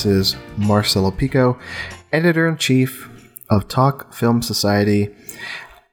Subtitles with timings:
[0.00, 1.58] This is Marcelo Pico,
[2.10, 3.10] editor in chief
[3.50, 5.14] of Talk Film Society,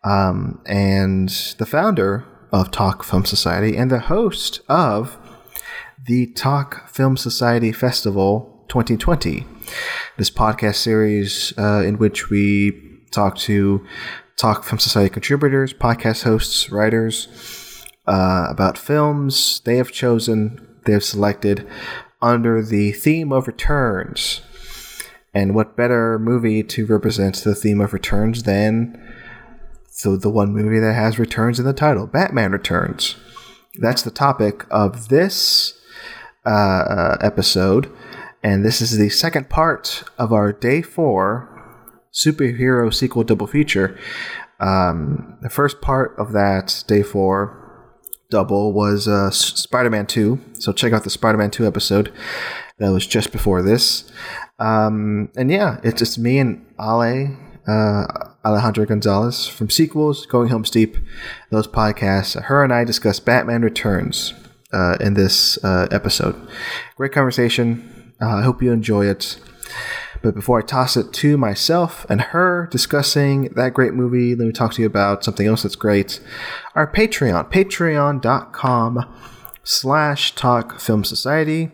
[0.05, 5.17] um, and the founder of Talk Film Society, and the host of
[6.05, 9.45] the Talk Film Society Festival 2020.
[10.16, 13.85] This podcast series uh, in which we talk to
[14.38, 21.03] Talk Film Society contributors, podcast hosts, writers uh, about films they have chosen, they have
[21.03, 21.67] selected
[22.21, 24.41] under the theme of returns.
[25.34, 29.02] And what better movie to represent the theme of returns than
[29.98, 33.16] so the one movie that has returns in the title, Batman Returns.
[33.80, 35.73] That's the topic of this
[36.45, 37.91] uh, episode,
[38.44, 41.52] and this is the second part of our day four
[42.13, 43.97] superhero sequel double feature.
[44.59, 47.66] Um, the first part of that day four
[48.30, 50.39] double was uh, Spider Man 2.
[50.59, 52.14] So check out the Spider Man 2 episode
[52.80, 54.11] that was just before this.
[54.59, 58.08] Um, and yeah, it's just me and Ale, uh,
[58.45, 61.00] Alejandra Gonzalez from Sequels, Going Home Steve,
[61.50, 62.42] those podcasts.
[62.44, 64.34] Her and I discuss Batman Returns
[64.72, 66.36] uh, in this uh, episode.
[66.95, 68.14] Great conversation.
[68.22, 69.39] Uh, I hope you enjoy it.
[70.21, 74.51] But before I toss it to myself and her discussing that great movie, let me
[74.51, 76.19] talk to you about something else that's great.
[76.75, 79.15] Our Patreon, patreon.com
[79.63, 81.71] slash talk film society.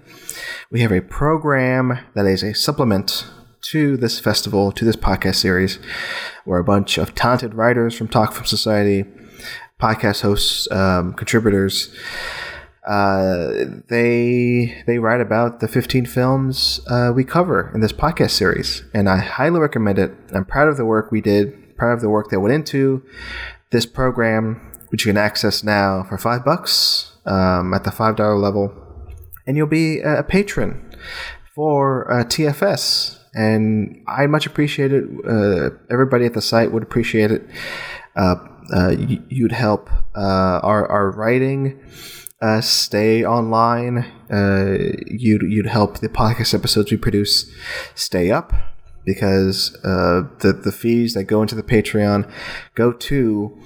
[0.71, 3.25] We have a program that is a supplement
[3.64, 5.80] to this festival, to this podcast series,
[6.44, 9.05] where a bunch of talented writers from Talk Film Society,
[9.80, 11.95] podcast hosts, um, contributors,
[12.86, 13.52] uh,
[13.88, 19.08] they they write about the 15 films uh, we cover in this podcast series, and
[19.10, 20.14] I highly recommend it.
[20.33, 23.02] I'm proud of the work we did, proud of the work that went into
[23.71, 28.38] this program, which you can access now for five bucks um, at the five dollar
[28.38, 28.73] level,
[29.48, 30.94] and you'll be a patron
[31.55, 33.20] for uh, TFS.
[33.33, 35.05] And I much appreciate it.
[35.26, 37.48] Uh, everybody at the site would appreciate it.
[38.15, 38.36] Uh,
[39.30, 41.82] you'd help our our writing
[42.43, 43.99] uh, stay online.
[44.30, 44.77] Uh,
[45.08, 47.49] you'd you'd help the podcast episodes we produce
[47.95, 48.52] stay up
[49.05, 52.30] because uh, the the fees that go into the Patreon
[52.76, 53.58] go to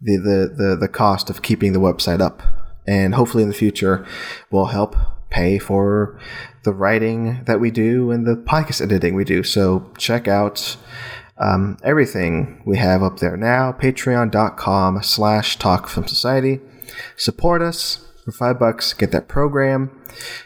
[0.00, 2.42] the, the the the cost of keeping the website up,
[2.86, 4.06] and hopefully in the future
[4.52, 4.94] will help
[5.30, 6.16] pay for
[6.62, 9.42] the writing that we do and the podcast editing we do.
[9.42, 10.76] So check out
[11.38, 13.72] um, everything we have up there now.
[13.72, 16.60] Patreon.com slash Talk Film Society.
[17.16, 18.92] Support us for five bucks.
[18.92, 19.90] Get that program.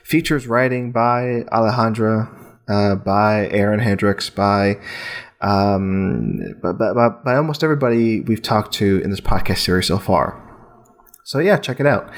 [0.03, 2.29] Features writing by Alejandra,
[2.69, 4.81] uh, by Aaron Hendricks, by
[5.41, 10.43] um, by, by, by almost everybody we've talked to in this podcast series so far.
[11.25, 12.11] So yeah, check it out.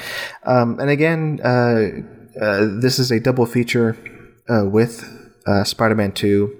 [0.44, 1.88] Um, and again, uh,
[2.41, 3.97] uh, this is a double feature
[4.48, 5.04] uh, with
[5.47, 6.56] uh, Spider-Man Two.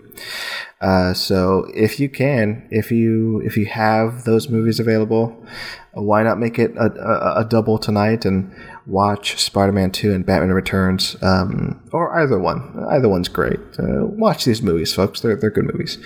[0.81, 5.45] Uh, so if you can, if you if you have those movies available,
[5.93, 8.53] why not make it a, a, a double tonight and
[8.89, 12.85] watch Spider-Man 2 and Batman Returns, um, or either one.
[12.91, 13.61] Either one's great.
[13.79, 15.21] Uh, watch these movies, folks.
[15.21, 15.99] They're, they're good movies.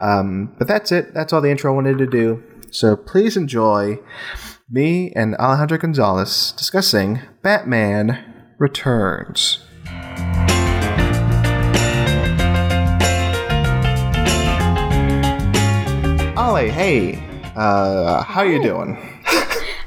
[0.00, 1.14] Um, but that's it.
[1.14, 2.42] That's all the intro I wanted to do.
[2.70, 3.98] So please enjoy
[4.70, 9.64] me and Alejandra Gonzalez discussing Batman Returns.
[16.36, 17.22] Ale, hey,
[17.56, 19.17] uh, how you doing?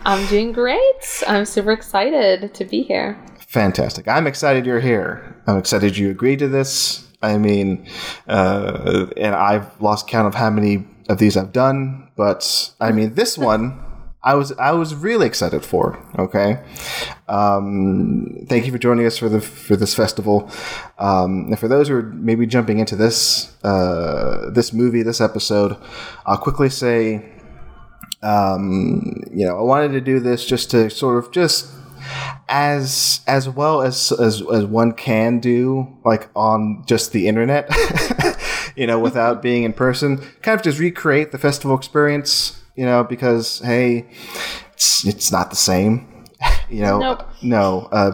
[0.03, 1.23] I'm doing great.
[1.27, 3.23] I'm super excited to be here.
[3.47, 4.07] Fantastic.
[4.07, 5.35] I'm excited you're here.
[5.45, 7.07] I'm excited you agreed to this.
[7.21, 7.87] I mean,
[8.27, 13.13] uh, and I've lost count of how many of these I've done, but I mean,
[13.15, 13.85] this one.
[14.23, 15.97] I was I was really excited for.
[16.19, 16.63] Okay,
[17.27, 20.47] um, thank you for joining us for the for this festival.
[20.99, 25.75] Um, and for those who are maybe jumping into this uh, this movie, this episode,
[26.27, 27.31] I'll quickly say
[28.23, 31.71] um, you know, I wanted to do this just to sort of just
[32.49, 37.69] as as well as as, as one can do like on just the internet
[38.75, 43.03] you know without being in person kind of just recreate the festival experience you know
[43.03, 44.05] because hey
[44.73, 46.25] it's, it's not the same
[46.69, 47.29] you know nope.
[47.41, 48.11] no uh,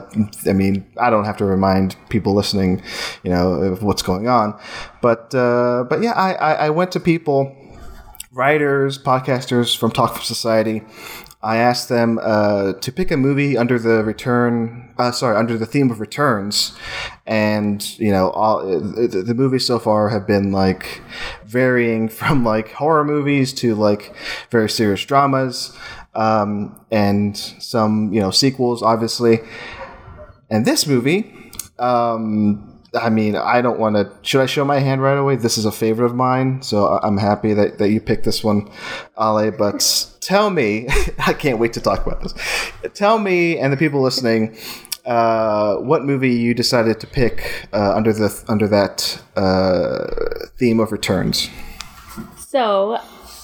[0.48, 2.82] i mean i don't have to remind people listening
[3.24, 4.60] you know of what's going on
[5.02, 7.56] but uh, but yeah I, I i went to people
[8.38, 10.84] writers, podcasters from Talk Film Society.
[11.42, 15.66] I asked them uh, to pick a movie under the return, uh, sorry, under the
[15.66, 16.78] theme of returns,
[17.26, 21.02] and you know, all the, the movies so far have been like
[21.46, 24.16] varying from like horror movies to like
[24.52, 25.76] very serious dramas,
[26.14, 29.40] um, and some you know sequels, obviously.
[30.50, 34.12] And this movie, um, I mean, I don't want to.
[34.22, 35.36] Should I show my hand right away?
[35.36, 38.70] This is a favorite of mine, so I'm happy that, that you picked this one,
[39.20, 39.52] Ale.
[39.52, 40.88] But tell me,
[41.26, 42.34] I can't wait to talk about this.
[42.94, 44.58] Tell me and the people listening,
[45.06, 50.92] uh, what movie you decided to pick uh, under the under that uh, theme of
[50.92, 51.50] returns.
[52.38, 52.98] So,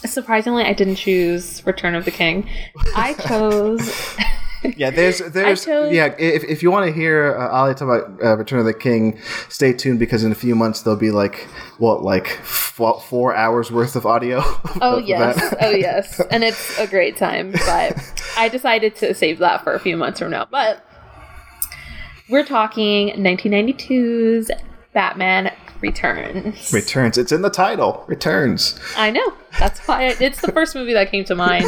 [0.05, 2.49] surprisingly, I didn't choose Return of the King.
[2.95, 4.17] I chose.
[4.77, 6.15] Yeah, there's there's chose- yeah.
[6.17, 9.19] If, if you want to hear uh, Ali talk about uh, Return of the King,
[9.49, 13.71] stay tuned because in a few months there'll be like what like f- four hours
[13.71, 14.41] worth of audio.
[14.81, 15.57] Oh of yes, that.
[15.61, 17.51] oh yes, and it's a great time.
[17.65, 20.47] But I decided to save that for a few months from now.
[20.49, 20.83] But
[22.29, 24.49] we're talking 1992's
[24.93, 25.51] Batman
[25.81, 26.71] Returns.
[26.73, 27.17] Returns.
[27.17, 28.03] It's in the title.
[28.07, 28.79] Returns.
[28.95, 29.33] I know.
[29.59, 31.65] That's why it, it's the first movie that came to mind.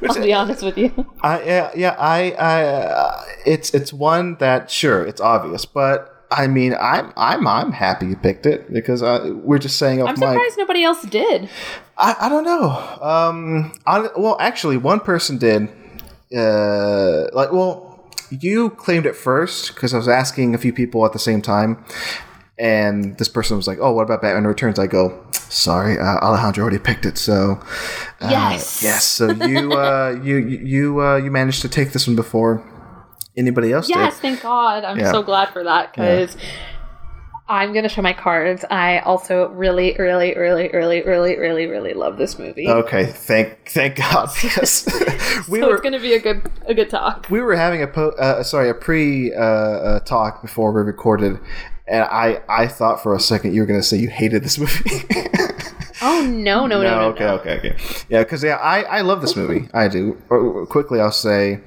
[0.08, 1.06] I'll be honest with you.
[1.22, 6.46] I yeah yeah I I uh, it's it's one that sure it's obvious, but I
[6.46, 10.16] mean I'm I'm I'm happy you picked it because uh, we're just saying I'm mic.
[10.16, 11.48] surprised nobody else did.
[11.96, 12.70] I, I don't know.
[13.00, 15.68] Um, I, well, actually, one person did.
[16.34, 21.12] Uh, like, well, you claimed it first because I was asking a few people at
[21.12, 21.84] the same time,
[22.58, 26.58] and this person was like, "Oh, what about Batman Returns?" I go, "Sorry, uh, Alejandra
[26.58, 27.60] already picked it." So,
[28.20, 28.82] uh, Yes.
[28.82, 29.04] yes.
[29.04, 32.62] So you uh, you you uh, you managed to take this one before
[33.36, 34.22] anybody else Yes, did.
[34.22, 34.84] thank God.
[34.84, 35.12] I'm Yeah.
[35.12, 36.36] so glad for that because
[37.50, 38.62] I'm gonna show my cards.
[38.70, 42.68] I also really, really, really, really, really, really, really love this movie.
[42.68, 44.84] Okay, thank thank God because
[45.48, 47.26] we so were it's gonna be a good a good talk.
[47.30, 51.38] we were having a po- uh, sorry a pre uh, uh, talk before we recorded,
[51.90, 54.58] and I I thought for a second you were going to say you hated this
[54.58, 55.04] movie.
[56.00, 57.34] Oh no, no, no, no, okay, no.
[57.38, 57.76] okay, okay.
[58.08, 59.68] Yeah, because yeah, I I love this movie.
[59.74, 60.12] I do.
[60.70, 61.58] Quickly, I'll say,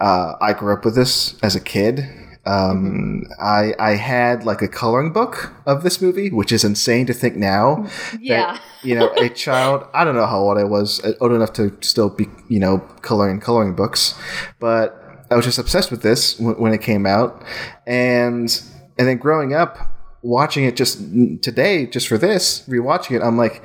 [0.00, 2.04] uh, I grew up with this as a kid.
[2.46, 7.12] Um, I I had like a coloring book of this movie, which is insane to
[7.14, 7.86] think now.
[8.20, 8.54] Yeah.
[8.54, 9.86] that, you know, a child.
[9.94, 12.78] I don't know how old I was, uh, old enough to still be, you know,
[13.02, 14.18] coloring coloring books,
[14.58, 14.96] but
[15.30, 17.44] I was just obsessed with this w- when it came out,
[17.86, 18.50] and
[19.00, 19.78] and then growing up,
[20.20, 20.98] watching it just
[21.40, 23.62] today, just for this, rewatching it, I'm like,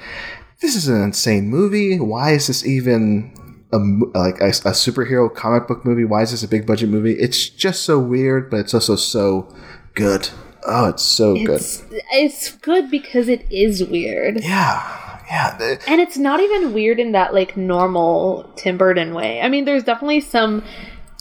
[0.62, 2.00] this is an insane movie.
[2.00, 3.36] Why is this even
[3.74, 3.78] a,
[4.18, 6.06] like a, a superhero comic book movie?
[6.06, 7.16] Why is this a big budget movie?
[7.20, 9.54] It's just so weird, but it's also so
[9.94, 10.30] good.
[10.66, 11.60] Oh, it's so good.
[11.60, 11.84] It's
[12.14, 14.42] it's good because it is weird.
[14.42, 15.78] Yeah, yeah.
[15.86, 19.42] And it's not even weird in that like normal Tim Burton way.
[19.42, 20.64] I mean, there's definitely some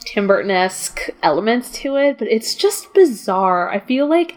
[0.04, 3.70] Tim Burton esque elements to it, but it's just bizarre.
[3.70, 4.36] I feel like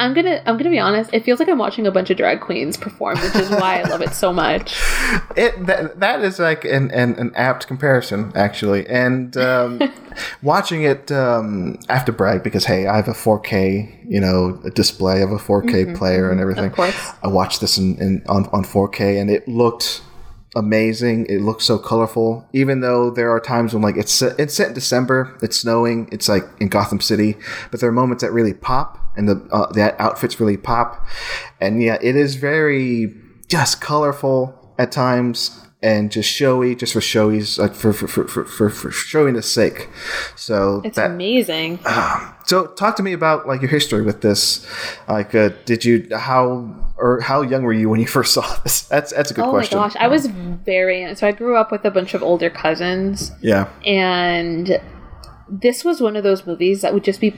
[0.00, 1.10] I'm gonna I'm gonna be honest.
[1.12, 3.82] It feels like I'm watching a bunch of drag queens perform, which is why I
[3.82, 4.80] love it so much.
[5.36, 9.80] It that, that is like an, an, an apt comparison actually, and um,
[10.42, 14.52] watching it um, I have to brag because hey, I have a 4K you know
[14.74, 16.66] display, of a 4K player and everything.
[16.66, 17.10] Of course.
[17.22, 20.02] I watched this in, in on on 4K and it looked
[20.56, 21.26] amazing.
[21.26, 24.74] It looks so colorful, even though there are times when like it's it's set in
[24.74, 27.36] December, it's snowing, it's like in Gotham City,
[27.70, 31.06] but there are moments that really pop and the uh, the outfits really pop,
[31.60, 33.14] and yeah, it is very
[33.48, 38.44] just colorful at times and just showy, just for showy's like for for for for,
[38.44, 39.88] for, for showiness sake.
[40.36, 41.78] So It's that amazing.
[42.46, 44.66] so talk to me about like your history with this.
[45.08, 48.82] Like, uh, did you how or how young were you when you first saw this?
[48.82, 49.78] That's that's a good Oh question.
[49.78, 52.50] Oh my gosh, I was very so I grew up with a bunch of older
[52.50, 53.68] cousins Yeah.
[53.86, 54.80] and
[55.48, 57.34] this was one of those movies that would just be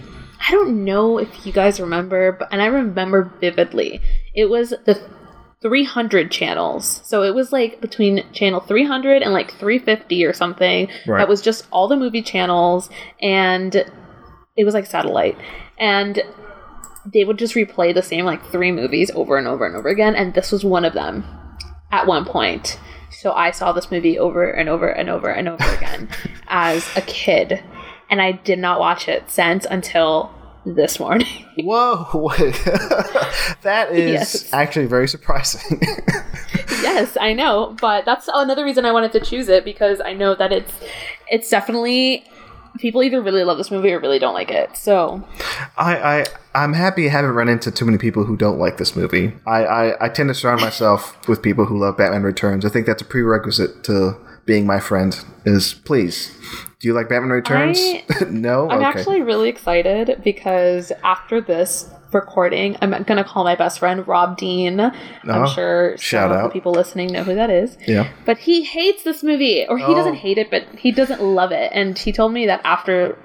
[0.47, 4.01] I don't know if you guys remember, but and I remember vividly.
[4.35, 5.01] It was the
[5.63, 7.01] 300 channels.
[7.05, 10.89] So it was like between channel 300 and like 350 or something.
[11.07, 11.19] Right.
[11.19, 12.91] That was just all the movie channels
[13.21, 13.75] and
[14.57, 15.39] it was like satellite.
[15.79, 16.23] And
[17.07, 20.15] they would just replay the same like three movies over and over and over again
[20.15, 21.25] and this was one of them
[21.91, 22.79] at one point.
[23.11, 26.09] So I saw this movie over and over and over and over again
[26.49, 27.63] as a kid
[28.11, 30.35] and I did not watch it since until
[30.67, 31.27] this morning.
[31.59, 32.31] Whoa!
[33.63, 34.53] that is Yes.
[34.53, 35.81] actually very surprising.
[36.83, 40.35] yes, I know, but that's another reason I wanted to choose it because I know
[40.35, 40.73] that it's
[41.31, 42.25] it's definitely
[42.79, 44.77] people either really love this movie or really don't like it.
[44.77, 45.23] So
[45.77, 48.97] I, I I'm happy I haven't run into too many people who don't like this
[48.97, 49.35] movie.
[49.47, 52.65] I, I, I tend to surround myself with people who love Batman Returns.
[52.65, 55.19] I think that's a prerequisite to being my friend.
[55.45, 56.37] Is please,
[56.81, 57.79] do you like Batman Returns?
[57.81, 58.69] I- no.
[58.71, 58.87] I'm okay.
[58.87, 64.79] actually really excited because after this recording, I'm gonna call my best friend Rob Dean.
[64.81, 64.93] Oh,
[65.27, 66.43] I'm sure shout some of out.
[66.49, 67.77] the people listening know who that is.
[67.89, 68.09] yeah.
[68.27, 69.95] But he hates this movie, or he Oh.
[69.95, 71.71] doesn't hate it, but he doesn't love it.
[71.75, 73.17] And he told me that after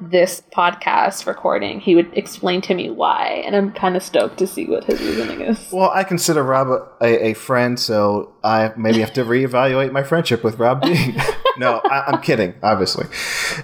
[0.00, 4.46] this podcast recording, he would explain to me why, and I'm kind of stoked to
[4.46, 5.70] see what his reasoning is.
[5.72, 6.68] Well, I consider Rob
[7.00, 11.16] a, a, friend, so I maybe have to reevaluate my friendship with Rob Dean.
[11.58, 13.06] no, I, am kidding, obviously.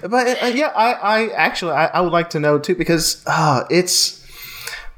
[0.01, 3.63] But uh, yeah, I, I actually I, I, would like to know too because uh,
[3.69, 4.25] it's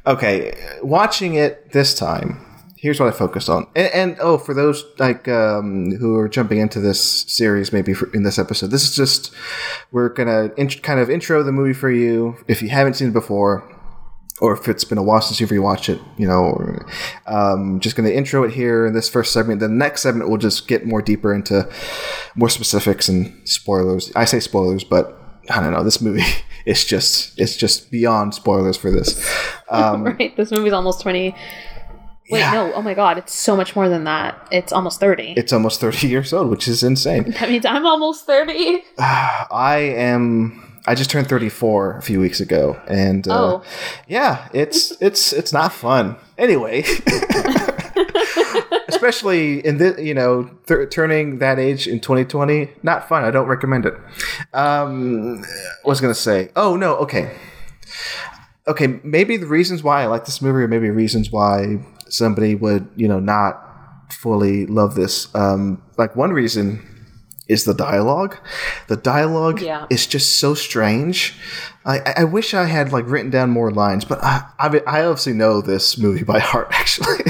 [0.05, 0.53] okay.
[0.81, 2.43] Watching it this time,
[2.77, 3.67] here's what I focused on.
[3.75, 8.11] And, and oh, for those like um, who are jumping into this series, maybe for,
[8.13, 9.33] in this episode, this is just
[9.91, 13.13] we're gonna in, kind of intro the movie for you if you haven't seen it
[13.13, 13.73] before.
[14.39, 16.79] Or if it's been a while since you've rewatched it, you know,
[17.25, 19.61] um, just going to intro it here in this first segment.
[19.61, 21.67] The next segment will just get more deeper into
[22.35, 24.11] more specifics and spoilers.
[24.15, 25.19] I say spoilers, but
[25.49, 25.83] I don't know.
[25.83, 26.21] This movie
[26.67, 29.27] is just it's just beyond spoilers for this.
[29.69, 30.33] Um, right.
[30.37, 31.35] This movie's almost twenty
[32.29, 32.51] Wait, yeah.
[32.51, 32.73] no.
[32.73, 34.47] Oh my god, it's so much more than that.
[34.51, 35.35] It's almost 30.
[35.37, 37.31] It's almost 30 years old, which is insane.
[37.37, 38.83] That means I'm almost 30.
[38.99, 43.63] I am I just turned 34 a few weeks ago and uh, oh.
[44.07, 46.15] yeah, it's it's it's not fun.
[46.37, 46.81] Anyway,
[48.87, 53.23] especially in this, you know, th- turning that age in 2020, not fun.
[53.23, 53.93] I don't recommend it.
[54.53, 55.39] Um,
[55.83, 56.49] what was going to say?
[56.55, 57.35] Oh no, okay
[58.67, 62.89] okay, maybe the reasons why I like this movie, or maybe reasons why somebody would
[62.95, 63.63] you know not
[64.11, 65.33] fully love this.
[65.35, 66.85] Um, like one reason
[67.47, 68.37] is the dialogue.
[68.87, 69.85] The dialogue yeah.
[69.89, 71.35] is just so strange.
[71.85, 75.33] I, I wish I had like written down more lines, but I, I, I obviously
[75.33, 77.23] know this movie by heart actually.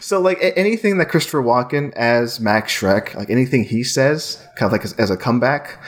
[0.00, 4.72] so like anything that Christopher Walken as Max Shreck, like anything he says, kind of
[4.72, 5.82] like as, as a comeback.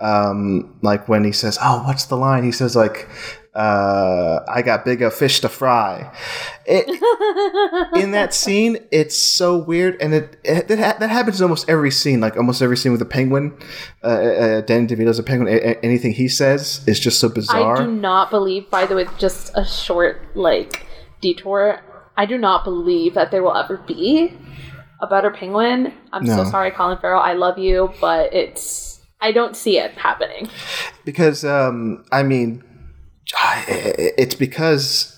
[0.00, 3.06] Um, like when he says, "Oh, what's the line?" He says like,
[3.54, 6.16] uh, I got bigger fish to fry.
[6.66, 6.88] It,
[8.00, 11.90] in that scene, it's so weird, and it, it that, that happens in almost every
[11.90, 12.20] scene.
[12.20, 13.58] Like almost every scene with a penguin,
[14.04, 15.52] uh, uh, Danny DeVito's a penguin.
[15.52, 17.76] A- anything he says is just so bizarre.
[17.76, 18.70] I do not believe.
[18.70, 20.86] By the way, just a short like
[21.20, 21.80] detour.
[22.16, 24.32] I do not believe that there will ever be
[25.00, 25.92] a better penguin.
[26.12, 26.36] I'm no.
[26.36, 27.20] so sorry, Colin Farrell.
[27.20, 30.48] I love you, but it's I don't see it happening.
[31.04, 32.62] Because um, I mean
[33.68, 35.16] it's because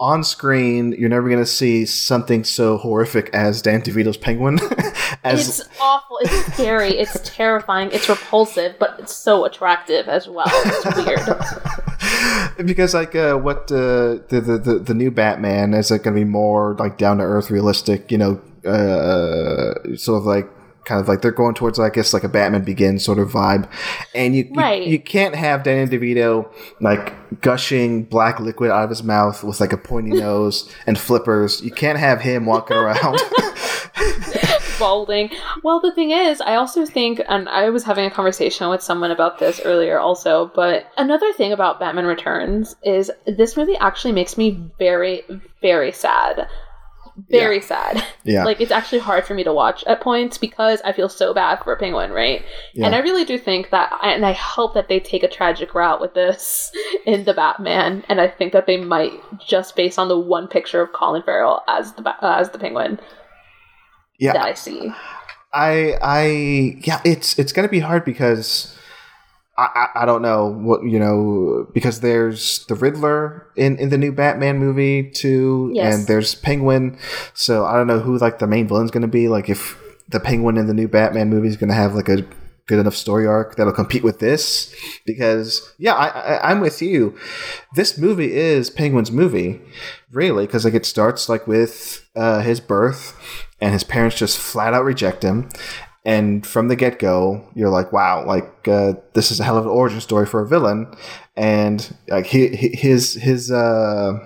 [0.00, 4.58] on screen you're never going to see something so horrific as Dan DeVito's Penguin.
[5.24, 6.18] as it's awful.
[6.22, 6.98] It's scary.
[6.98, 7.90] it's terrifying.
[7.92, 10.46] It's repulsive, but it's so attractive as well.
[10.48, 12.66] It's weird.
[12.66, 16.20] because like uh, what uh, the, the the the new Batman is it going to
[16.20, 18.10] be more like down to earth, realistic?
[18.10, 20.48] You know, uh, sort of like
[20.84, 23.68] kind of like they're going towards I guess like a Batman Begins sort of vibe,
[24.14, 24.82] and you right.
[24.82, 29.60] you, you, can't have Danny DeVito like gushing black liquid out of his mouth with
[29.60, 31.62] like a pointy nose and flippers.
[31.62, 33.20] You can't have him walking around.
[34.78, 35.30] balding.
[35.62, 39.10] Well, the thing is, I also think, and I was having a conversation with someone
[39.10, 44.36] about this earlier also, but another thing about Batman Returns is this movie actually makes
[44.36, 45.22] me very,
[45.60, 46.48] very sad
[47.16, 47.62] very yeah.
[47.62, 48.04] sad.
[48.24, 48.44] Yeah.
[48.44, 51.62] like it's actually hard for me to watch at points because I feel so bad
[51.62, 52.44] for a Penguin, right?
[52.72, 52.86] Yeah.
[52.86, 56.00] And I really do think that, and I hope that they take a tragic route
[56.00, 56.72] with this
[57.06, 59.12] in the Batman, and I think that they might
[59.46, 62.98] just based on the one picture of Colin Farrell as the uh, as the Penguin.
[64.18, 64.32] Yeah.
[64.32, 64.92] That I see.
[65.52, 68.76] I I yeah, it's it's gonna be hard because
[69.56, 74.10] I, I, don't know what you know because there's the Riddler in, in the new
[74.10, 75.94] Batman movie too, yes.
[75.94, 76.98] and there's Penguin.
[77.34, 79.28] So I don't know who like the main villain's going to be.
[79.28, 82.26] Like if the Penguin in the new Batman movie is going to have like a
[82.66, 84.74] good enough story arc that'll compete with this.
[85.06, 87.16] Because yeah, I, I I'm with you.
[87.76, 89.60] This movie is Penguin's movie,
[90.10, 93.16] really, because like it starts like with uh, his birth
[93.60, 95.48] and his parents just flat out reject him
[96.04, 99.64] and from the get go, you're like, wow, like uh, this is a hell of
[99.64, 100.94] an origin story for a villain,
[101.36, 104.18] and like he, his his uh,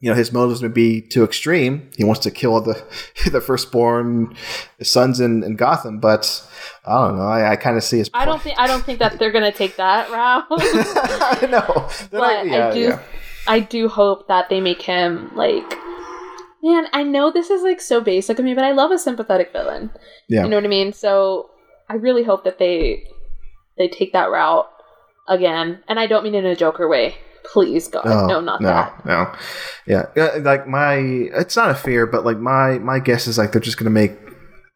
[0.00, 1.88] you know his motives may be too extreme.
[1.96, 2.82] He wants to kill the
[3.30, 4.34] the firstborn
[4.82, 6.44] sons in, in Gotham, but
[6.84, 7.22] I don't know.
[7.22, 8.08] I, I kind of see his.
[8.08, 8.22] Point.
[8.22, 10.46] I don't think I don't think that they're gonna take that route.
[10.50, 12.80] I know, but like, yeah, I do.
[12.80, 13.02] Yeah.
[13.46, 15.72] I do hope that they make him like
[16.62, 19.52] man, I know this is like so basic of me, but I love a sympathetic
[19.52, 19.90] villain.
[20.28, 20.44] Yeah.
[20.44, 20.92] You know what I mean?
[20.92, 21.50] So
[21.88, 23.06] I really hope that they
[23.78, 24.68] they take that route
[25.28, 25.82] again.
[25.88, 27.16] And I don't mean in a Joker way.
[27.44, 29.04] Please God, no, no not no, that.
[29.04, 29.34] No,
[29.86, 33.60] yeah, like my, it's not a fear, but like my my guess is like they're
[33.60, 34.12] just gonna make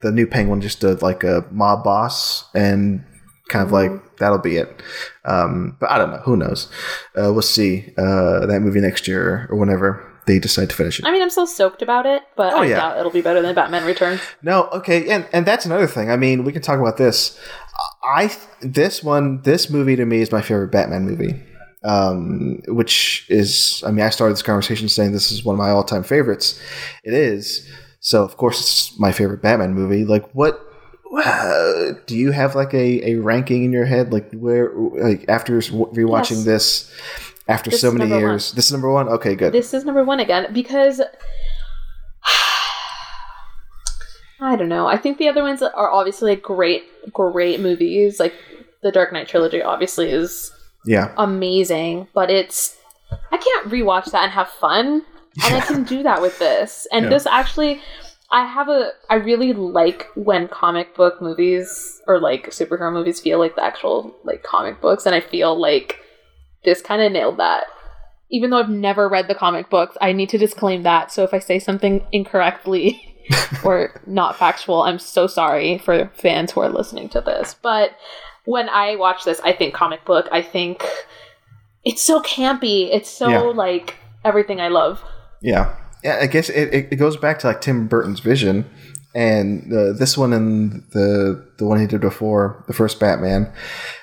[0.02, 3.04] the new Penguin just a like a mob boss and
[3.48, 4.06] kind of like mm-hmm.
[4.18, 4.82] that'll be it.
[5.24, 6.22] Um, but I don't know.
[6.24, 6.68] Who knows?
[7.16, 11.06] Uh, we'll see uh, that movie next year or whenever they decide to finish it.
[11.06, 12.76] I mean, I'm still stoked about it, but oh, I yeah.
[12.76, 14.20] doubt it'll be better than Batman Returns.
[14.42, 16.10] No, okay, and and that's another thing.
[16.10, 17.38] I mean, we can talk about this.
[18.04, 18.30] I
[18.60, 21.34] this one, this movie to me is my favorite Batman movie.
[21.84, 25.70] um, which is, I mean, I started this conversation saying this is one of my
[25.70, 26.60] all time favorites.
[27.04, 27.68] It is.
[28.00, 30.04] So, of course, it's my favorite Batman movie.
[30.04, 30.60] Like, what
[31.16, 34.12] uh, do you have like a, a ranking in your head?
[34.12, 36.44] Like, where, like, after rewatching Yes.
[36.44, 36.92] this,
[37.48, 39.08] after This so many years, this is number one?
[39.08, 39.52] Okay, good.
[39.52, 41.00] This is number one again because
[44.40, 44.86] I don't know.
[44.86, 48.20] I think the other ones are obviously like great, great movies.
[48.20, 48.34] Like
[48.82, 50.52] the Dark Knight trilogy, obviously is
[50.84, 51.12] yeah.
[51.16, 52.76] amazing, but it's
[53.32, 55.02] I can't rewatch that and have fun,
[55.44, 56.86] and I can do that with this.
[56.92, 57.10] And Yeah.
[57.10, 57.80] this actually,
[58.30, 63.38] I have a I really like when comic book movies or like superhero movies feel
[63.38, 66.00] like the actual like comic books, and I feel like
[66.66, 67.64] this kind of nailed that.
[68.28, 71.10] Even though I've never read the comic books, I need to disclaim that.
[71.12, 73.16] So if I say something incorrectly
[73.64, 77.54] or not factual, I'm so sorry for fans who are listening to this.
[77.62, 77.92] But
[78.44, 80.28] when I watch this, I think comic book.
[80.32, 80.84] I think
[81.84, 82.88] it's so campy.
[82.92, 83.40] It's so Yeah.
[83.40, 83.94] like
[84.24, 85.02] everything I love.
[85.40, 86.18] Yeah, yeah.
[86.20, 88.68] I guess it, it goes back to like Tim Burton's vision,
[89.16, 93.50] and uh, this one and the the one he did before, the first Batman.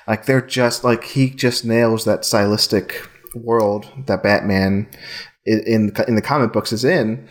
[0.08, 4.88] Like they're just like he just nails that stylistic world that Batman
[5.46, 7.28] in in the comic books is in,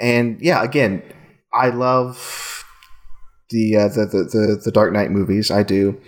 [0.00, 1.00] and yeah, again,
[1.54, 2.61] I love.
[3.52, 6.00] The, uh, the, the the the Dark Knight movies, I do.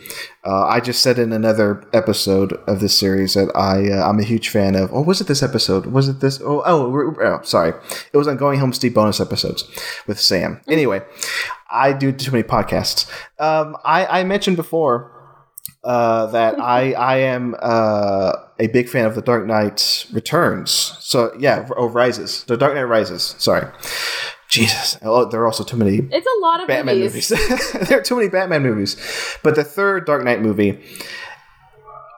[0.45, 4.25] Uh, I just said in another episode of this series that I uh, I'm a
[4.25, 4.93] huge fan of.
[4.93, 5.87] Or was it this episode?
[5.87, 6.41] Was it this?
[6.41, 7.75] Oh, oh, oh, sorry.
[8.13, 9.69] It was on Going Home Steve bonus episodes
[10.07, 10.61] with Sam.
[10.69, 11.03] Anyway,
[11.71, 13.09] I do too many podcasts.
[13.39, 15.15] Um, I I mentioned before
[15.85, 20.71] uh, that I I am uh, a big fan of the Dark Knight Returns.
[21.01, 23.35] So yeah, oh Rises, the Dark Knight Rises.
[23.39, 23.67] Sorry,
[24.55, 24.99] Jesus.
[25.03, 27.31] Oh, there are also too many It's a lot of Batman movies.
[27.31, 27.73] movies.
[27.89, 28.97] there are too many Batman movies.
[29.43, 30.81] But the third Dark Knight movie,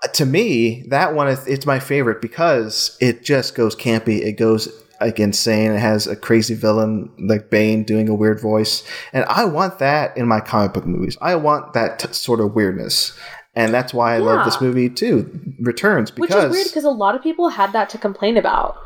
[0.05, 4.21] uh, to me, that one is it's my favorite because it just goes campy.
[4.21, 4.69] It goes
[5.01, 5.73] like insane.
[5.73, 10.17] It has a crazy villain like Bane doing a weird voice, and I want that
[10.17, 11.17] in my comic book movies.
[11.21, 13.13] I want that t- sort of weirdness.
[13.55, 15.55] And that's why I love this movie too.
[15.61, 18.77] Returns Which because is weird because a lot of people had that to complain about.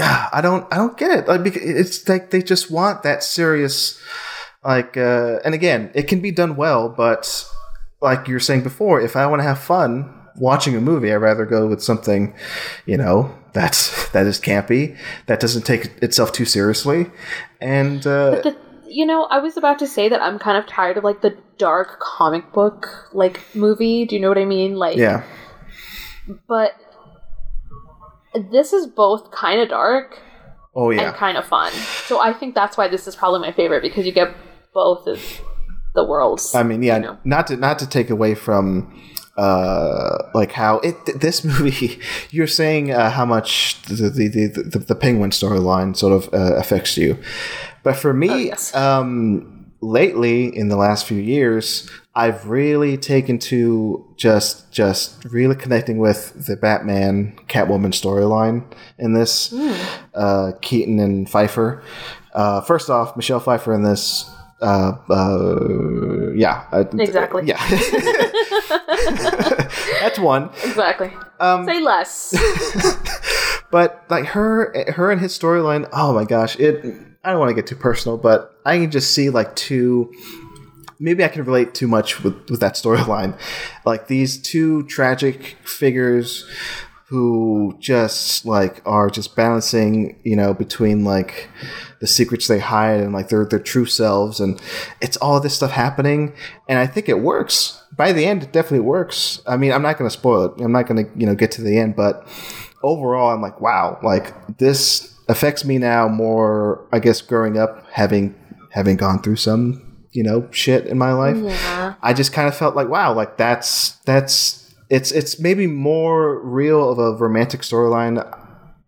[0.00, 1.28] I don't I don't get it.
[1.28, 4.00] Like it's like they just want that serious
[4.64, 7.48] like uh and again, it can be done well, but
[8.00, 11.16] like you were saying before, if I want to have fun watching a movie, I'd
[11.16, 12.34] rather go with something,
[12.86, 17.10] you know, that's that is campy, that doesn't take itself too seriously.
[17.60, 18.56] And uh The,
[18.88, 21.36] you know, I was about to say that I'm kind of tired of like the
[21.58, 24.06] dark comic book like movie.
[24.06, 24.74] Do you know what I mean?
[24.76, 25.22] Like, yeah.
[26.48, 26.72] but
[28.50, 30.20] this is both kind of dark
[30.74, 31.72] Oh and kind of fun.
[32.06, 34.34] So I think that's why this is probably my favorite because you get
[34.72, 35.20] both of
[35.94, 36.52] the worlds.
[36.54, 37.18] I mean, yeah, you know.
[37.24, 39.00] not to not to take away from
[39.36, 41.98] uh like how it th- this movie
[42.30, 46.54] you're saying uh, how much the the, the, the, the penguin storyline sort of uh,
[46.56, 47.18] affects you
[47.82, 48.72] but for me Oh, yes.
[48.76, 49.53] um
[49.84, 56.46] lately in the last few years i've really taken to just just really connecting with
[56.46, 58.64] the batman catwoman storyline
[58.98, 59.72] in this Hmm.
[60.14, 61.82] uh keaton and pfeiffer
[62.34, 64.30] uh first off michelle pfeiffer in this
[64.62, 67.42] uh, uh yeah uh, Exactly.
[67.44, 67.58] yeah
[70.00, 71.12] that's one Exactly.
[71.40, 72.34] um Say less.
[73.70, 76.84] but like her her and his storyline oh my gosh it
[77.24, 80.12] i don't want to get too personal but i can just see like two
[80.98, 83.38] maybe i can relate too much with with that storyline.
[83.86, 86.48] Like these two tragic figures
[87.08, 91.50] who just like are just balancing you know between like
[92.00, 94.60] the secrets they hide and like their their true selves and
[95.02, 96.32] it's all this stuff happening
[96.66, 97.82] and i think it works.
[97.94, 99.42] By the end it definitely works.
[99.46, 100.60] I mean i'm not going to spoil it.
[100.62, 102.26] I'm not going to you know get to the end but
[102.82, 108.34] overall i'm like wow like this affects me now more i guess growing up having
[108.70, 109.80] having gone through some
[110.12, 111.74] you know shit in my life yeah.
[112.04, 116.90] I just kind of felt like, wow, like that's that's it's it's maybe more real
[116.90, 118.22] of a romantic storyline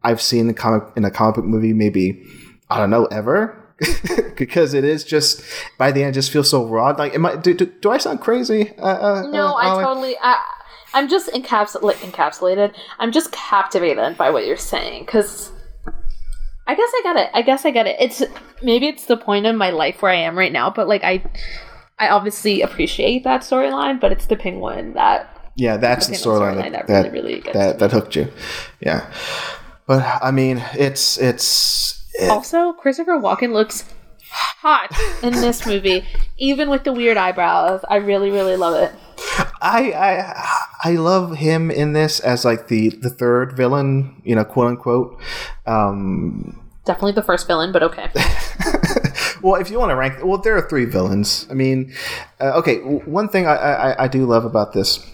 [0.05, 2.23] I've seen in comic in a comic book movie, maybe
[2.69, 3.63] I don't know ever.
[4.37, 5.43] because it is just
[5.79, 6.95] by the end, it just feels so raw.
[6.97, 7.37] Like, am I?
[7.37, 8.73] Do, do, do I sound crazy?
[8.79, 10.17] Uh, uh, No, uh, I totally.
[10.21, 10.43] I,
[10.93, 12.11] I'm just encapsulated.
[12.11, 12.75] Encapsulated.
[12.99, 15.53] I'm just captivated by what you're saying because
[16.67, 17.31] I guess I get it.
[17.35, 17.97] I guess I get it.
[18.01, 18.23] It's
[18.63, 21.23] maybe it's the point in my life where I am right now, but like I,
[21.99, 26.55] I obviously appreciate that storyline, but it's the penguin that Yeah, that's the the storyline
[26.57, 28.29] storyline that that that, really, that, that hooked you.
[28.81, 29.11] Yeah,
[29.87, 33.85] but I mean, it's it's it- Also, Christopher Walken looks
[34.29, 34.91] hot
[35.23, 36.05] in this movie,
[36.39, 37.81] even with the weird eyebrows.
[37.89, 38.93] I really, really love it.
[39.61, 44.45] I I I love him in this as like the the third villain, you know,
[44.45, 45.21] quote unquote.
[45.67, 48.11] Um, Definitely the first villain, but okay.
[49.43, 51.47] well, if you want to rank, well, there are three villains.
[51.51, 51.93] I mean,
[52.41, 55.05] uh, okay, one thing I, I I do love about this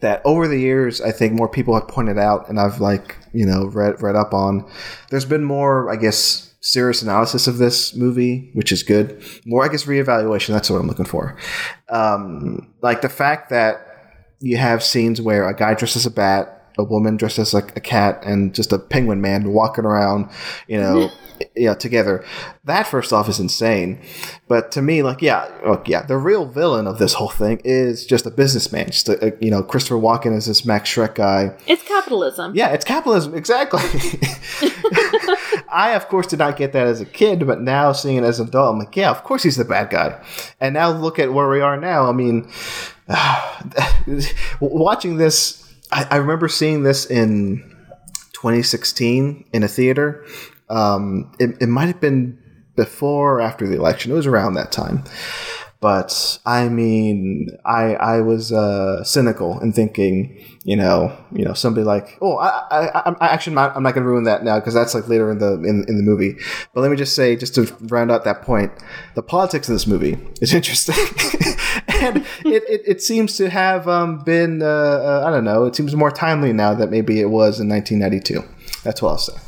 [0.00, 3.46] that over the years I think more people have pointed out, and I've like you
[3.46, 4.70] know read read up on.
[5.10, 6.49] There's been more, I guess.
[6.62, 9.22] Serious analysis of this movie, which is good.
[9.46, 10.48] More, I guess, reevaluation.
[10.48, 11.36] That's what I'm looking for.
[11.88, 13.86] Um, like the fact that
[14.40, 17.76] you have scenes where a guy dressed as a bat, a woman dressed as like
[17.76, 20.30] a cat, and just a penguin man walking around,
[20.66, 21.10] you know,
[21.56, 22.24] you know, together.
[22.64, 24.00] That first off is insane.
[24.48, 28.04] But to me, like, yeah, look, yeah, the real villain of this whole thing is
[28.04, 28.90] just a businessman.
[28.90, 31.56] Just a, a, you know, Christopher Walken is this Max Shreck guy.
[31.66, 32.54] It's capitalism.
[32.54, 33.80] Yeah, it's capitalism exactly.
[35.70, 38.40] I, of course, did not get that as a kid, but now seeing it as
[38.40, 40.22] an adult, I'm like, yeah, of course he's the bad guy.
[40.60, 42.08] And now look at where we are now.
[42.08, 42.50] I mean,
[44.60, 47.58] watching this, I, I remember seeing this in
[48.32, 50.24] 2016 in a theater.
[50.68, 52.38] Um, it, it might have been
[52.76, 54.12] before or after the election.
[54.12, 55.04] It was around that time.
[55.80, 61.84] But I mean, I I was uh, cynical in thinking, you know, you know, somebody
[61.84, 64.74] like, oh, I, I, I actually not, I'm not going to ruin that now because
[64.74, 66.36] that's like later in the in, in the movie.
[66.74, 68.72] But let me just say, just to round out that point,
[69.14, 70.96] the politics in this movie is interesting,
[71.88, 75.74] and it, it, it seems to have um, been uh, uh, I don't know, it
[75.74, 78.44] seems more timely now that maybe it was in 1992.
[78.84, 79.40] That's what I'll say.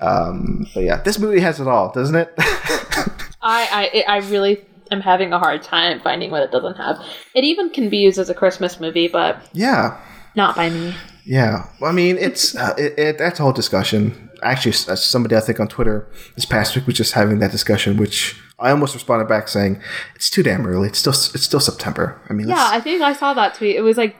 [0.00, 2.34] Um, but yeah, this movie has it all, doesn't it?
[3.44, 7.04] I, I I really am having a hard time finding what it doesn't have.
[7.34, 10.00] It even can be used as a Christmas movie, but yeah,
[10.36, 10.94] not by me.
[11.24, 14.30] Yeah, well, I mean, it's uh, it, it, that's a whole discussion.
[14.42, 17.96] Actually, uh, somebody I think on Twitter this past week was just having that discussion,
[17.96, 19.80] which I almost responded back saying
[20.14, 20.88] it's too damn early.
[20.88, 22.20] It's still it's still September.
[22.28, 23.76] I mean, yeah, I think I saw that tweet.
[23.76, 24.16] It was like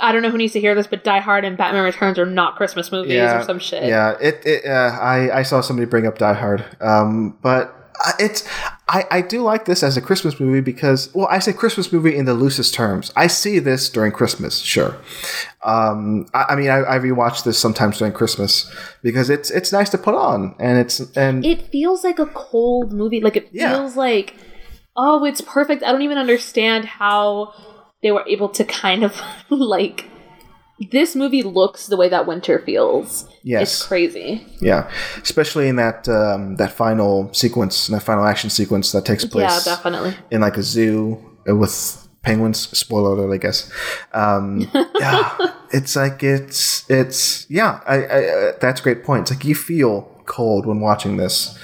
[0.00, 2.26] I don't know who needs to hear this, but Die Hard and Batman Returns are
[2.26, 3.84] not Christmas movies yeah, or some shit.
[3.84, 4.44] Yeah, it.
[4.44, 7.83] it uh, I I saw somebody bring up Die Hard, um, but
[8.18, 8.46] it's
[8.88, 12.14] I, I do like this as a Christmas movie because well I say Christmas movie
[12.16, 13.12] in the loosest terms.
[13.16, 14.96] I see this during Christmas, sure.
[15.64, 18.70] Um, I, I mean I, I rewatch this sometimes during Christmas
[19.02, 22.92] because it's it's nice to put on and it's and it feels like a cold
[22.92, 23.20] movie.
[23.20, 23.70] Like it Yeah.
[23.70, 24.34] feels like
[24.96, 25.82] oh, it's perfect.
[25.82, 27.52] I don't even understand how
[28.02, 30.08] they were able to kind of like
[30.90, 33.28] this movie looks the way that winter feels.
[33.42, 33.62] Yes.
[33.62, 34.46] It's crazy.
[34.60, 34.90] yeah,
[35.22, 39.74] especially in that um, that final sequence, that final action sequence that takes place Yeah,
[39.76, 40.14] definitely.
[40.30, 42.58] in like a zoo with penguins.
[42.76, 43.70] Spoiler alert, I guess.
[44.12, 45.36] Um, yeah,
[45.72, 47.80] it's like it's it's yeah.
[47.86, 49.22] I, I uh, that's a great point.
[49.22, 51.56] It's like you feel cold when watching this.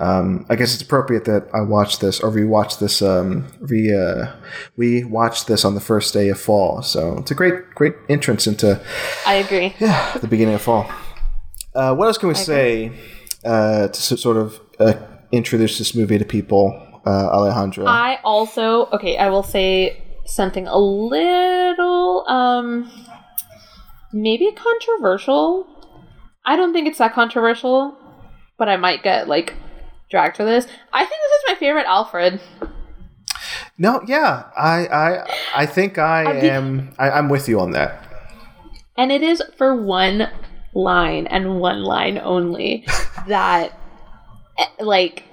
[0.00, 3.02] Um, I guess it's appropriate that I watched this or rewatched this.
[3.02, 4.32] Um, re uh,
[4.76, 8.46] we watched this on the first day of fall, so it's a great great entrance
[8.46, 8.80] into
[9.26, 9.74] I agree.
[9.80, 10.88] yeah the beginning of fall.
[11.74, 12.92] Uh, what else can we say
[13.44, 14.94] uh, to sort of uh,
[15.32, 17.86] introduce this movie to people, uh, Alejandra?
[17.86, 22.88] I also okay, I will say something a little um
[24.12, 25.66] maybe controversial.
[26.46, 27.96] I don't think it's that controversial,
[28.58, 29.54] but I might get like
[30.10, 30.66] dragged for this.
[30.92, 32.40] I think this is my favorite Alfred.
[33.78, 36.94] no, yeah, I I I think I I am.
[36.98, 38.04] I, I'm with you on that.
[38.96, 40.28] And it is for one
[40.74, 42.86] line and one line only
[43.28, 43.78] that
[44.58, 45.24] eh, like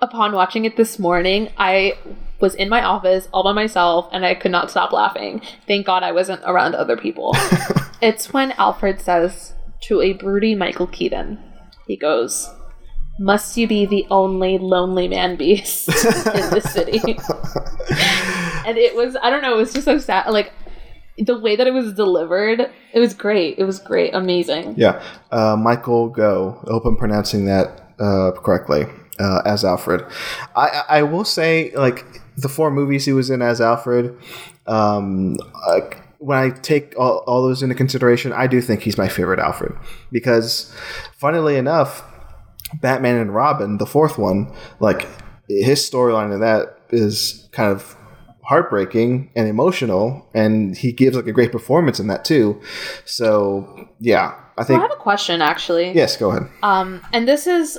[0.00, 1.98] upon watching it this morning, I
[2.40, 5.40] was in my office all by myself and I could not stop laughing.
[5.66, 7.32] Thank God I wasn't around other people.
[8.02, 11.38] it's when Alfred says to a broody Michael Keaton,
[11.86, 12.50] he goes,
[13.18, 16.98] Must you be the only lonely man beast in the city?
[18.66, 20.28] and it was, I don't know, it was just so sad.
[20.30, 20.52] Like,
[21.18, 23.58] the way that it was delivered, it was great.
[23.58, 24.14] It was great.
[24.14, 24.74] Amazing.
[24.76, 26.58] Yeah, uh, Michael Gough.
[26.66, 28.86] I hope I'm pronouncing that uh, correctly.
[29.18, 30.04] Uh, as Alfred,
[30.54, 32.04] I, I will say like
[32.36, 34.14] the four movies he was in as Alfred.
[34.66, 39.08] Um, like, when I take all, all those into consideration, I do think he's my
[39.08, 39.72] favorite Alfred
[40.12, 40.70] because,
[41.16, 42.04] funnily enough,
[42.74, 45.06] Batman and Robin, the fourth one, like
[45.48, 47.96] his storyline in that is kind of
[48.44, 52.60] heartbreaking and emotional, and he gives like a great performance in that too.
[53.04, 55.92] So yeah, I think I have a question actually.
[55.92, 56.16] yes.
[56.16, 56.48] Go ahead.
[56.62, 57.78] Um, and this is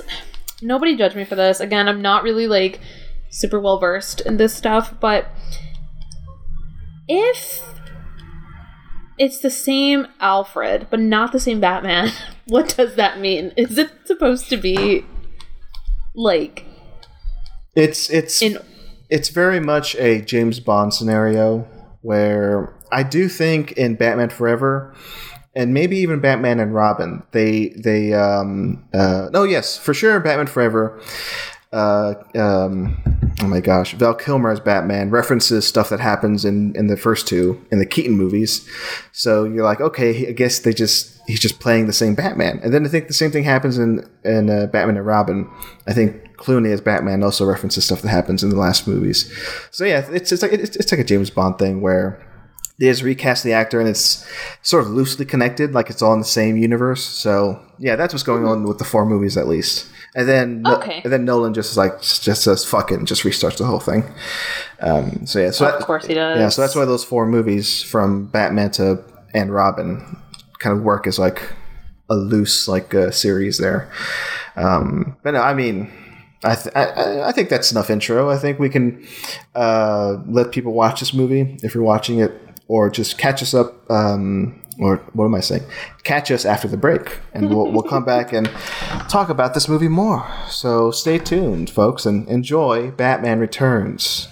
[0.62, 1.60] nobody judge me for this.
[1.60, 2.80] Again, I'm not really like
[3.30, 5.28] super well versed in this stuff, but
[7.08, 7.67] if
[9.18, 12.10] it's the same Alfred, but not the same Batman,
[12.46, 13.52] what does that mean?
[13.56, 15.04] Is it supposed to be
[16.14, 16.64] like
[17.74, 18.58] It's it's in
[19.10, 21.66] it's very much a James Bond scenario
[22.02, 24.94] where I do think in Batman Forever
[25.54, 30.46] and maybe even Batman and Robin, they they um uh no yes for sure Batman
[30.46, 31.00] Forever.
[31.72, 32.96] Uh, um,
[33.40, 37.28] oh my gosh, Val Kilmer as Batman references stuff that happens in, in the first
[37.28, 38.68] two in the Keaton movies.
[39.12, 42.58] So you're like, okay, I guess they just he's just playing the same Batman.
[42.62, 45.48] And then I think the same thing happens in in uh, Batman and Robin.
[45.86, 49.30] I think Clooney as Batman also references stuff that happens in the last movies.
[49.70, 52.24] So yeah, it's it's like it's, it's like a James Bond thing where
[52.78, 54.24] they just recast the actor and it's
[54.62, 57.02] sort of loosely connected, like it's all in the same universe.
[57.04, 59.86] So yeah, that's what's going on with the four movies at least.
[60.14, 61.00] And then Okay.
[61.04, 64.04] and then Nolan just like just says fuck it and just restarts the whole thing.
[64.80, 66.38] Um, so yeah, so Of that- course he does.
[66.38, 69.02] yeah, so that's why those four movies from Batman to
[69.34, 70.16] and Robin
[70.60, 71.42] kind of work as like
[72.10, 73.90] a loose like uh, series there.
[74.56, 75.90] Um, but no, I mean,
[76.44, 78.30] I, th- I- I I think that's enough intro.
[78.30, 79.04] I think we can
[79.54, 82.32] uh, let people watch this movie if you're watching it,
[82.68, 83.90] or just catch us up.
[83.90, 85.64] Um, or what am I saying?
[86.04, 88.48] Catch us after the break, and we'll we'll come back and
[89.08, 90.30] talk about this movie more.
[90.48, 94.28] So stay tuned, folks, and enjoy Batman Returns.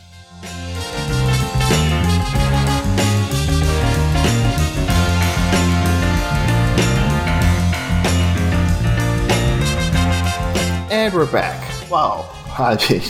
[10.89, 11.91] And we're back.
[11.91, 12.31] Wow.
[12.59, 13.03] I mean,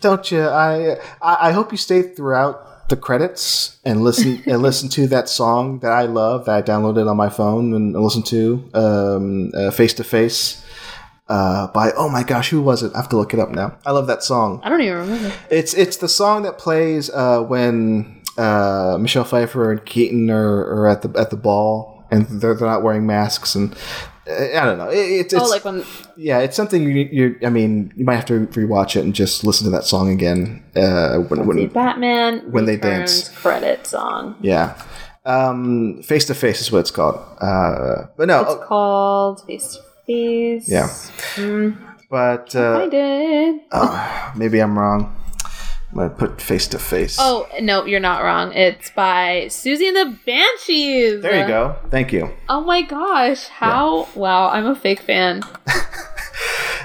[0.00, 0.42] don't you?
[0.42, 5.28] I I, I hope you stay throughout the credits and listen and listen to that
[5.28, 10.04] song that I love that I downloaded on my phone and listen to face to
[10.04, 10.62] face
[11.28, 12.92] uh, by oh my gosh who was it?
[12.94, 13.78] I have to look it up now.
[13.86, 14.60] I love that song.
[14.62, 15.32] I don't even remember.
[15.50, 20.88] It's it's the song that plays uh, when uh, Michelle Pfeiffer and Keaton are, are
[20.88, 23.74] at the at the ball and they're, they're not wearing masks and
[24.26, 24.88] I don't know.
[24.88, 25.84] It, it's it's oh, like when
[26.16, 27.38] yeah, it's something you, you.
[27.42, 30.62] I mean, you might have to rewatch it and just listen to that song again.
[30.76, 33.28] Uh, when, when Batman when they dance.
[33.30, 34.36] credit song.
[34.40, 34.80] yeah,
[35.24, 37.16] um, face to face is what it's called.
[37.40, 40.68] Uh, but no, It's oh, called Face to Face.
[40.68, 40.88] Yeah.
[42.08, 43.60] but I uh, did.
[43.72, 45.16] oh, maybe I'm wrong.
[45.94, 47.16] Gonna put face to face.
[47.20, 48.52] Oh no, you're not wrong.
[48.54, 51.20] It's by Siouxsie and the Banshees.
[51.20, 51.76] there you go.
[51.90, 52.30] Thank you.
[52.48, 54.48] Oh my gosh, how wow!
[54.48, 55.42] I'm a fake fan.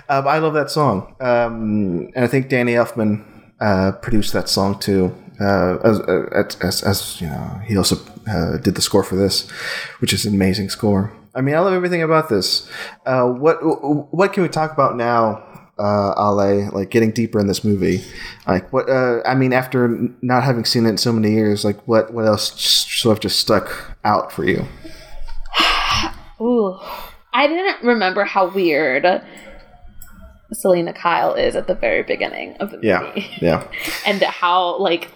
[0.10, 3.26] Um, I love that song, um, and I think Danny Elfman
[3.60, 5.14] uh, produced that song too.
[5.40, 9.50] Uh, as, as, as, as you know, he also uh, did the score for this,
[10.00, 11.12] which is an amazing score.
[11.36, 12.70] I mean, I love everything about this.
[13.06, 13.58] Uh, what
[14.14, 15.44] what can we talk about now,
[15.80, 16.70] uh, Ale?
[16.72, 18.04] Like getting deeper in this movie,
[18.48, 18.90] like what?
[18.90, 19.88] Uh, I mean, after
[20.22, 23.40] not having seen it in so many years, like what what else sort of just
[23.40, 24.66] stuck out for you?
[26.42, 26.78] Ooh,
[27.34, 29.06] I didn't remember how weird
[30.54, 32.88] Selina Kyle is at the very beginning of the movie.
[32.88, 33.68] Yeah, yeah.
[34.06, 35.10] and how like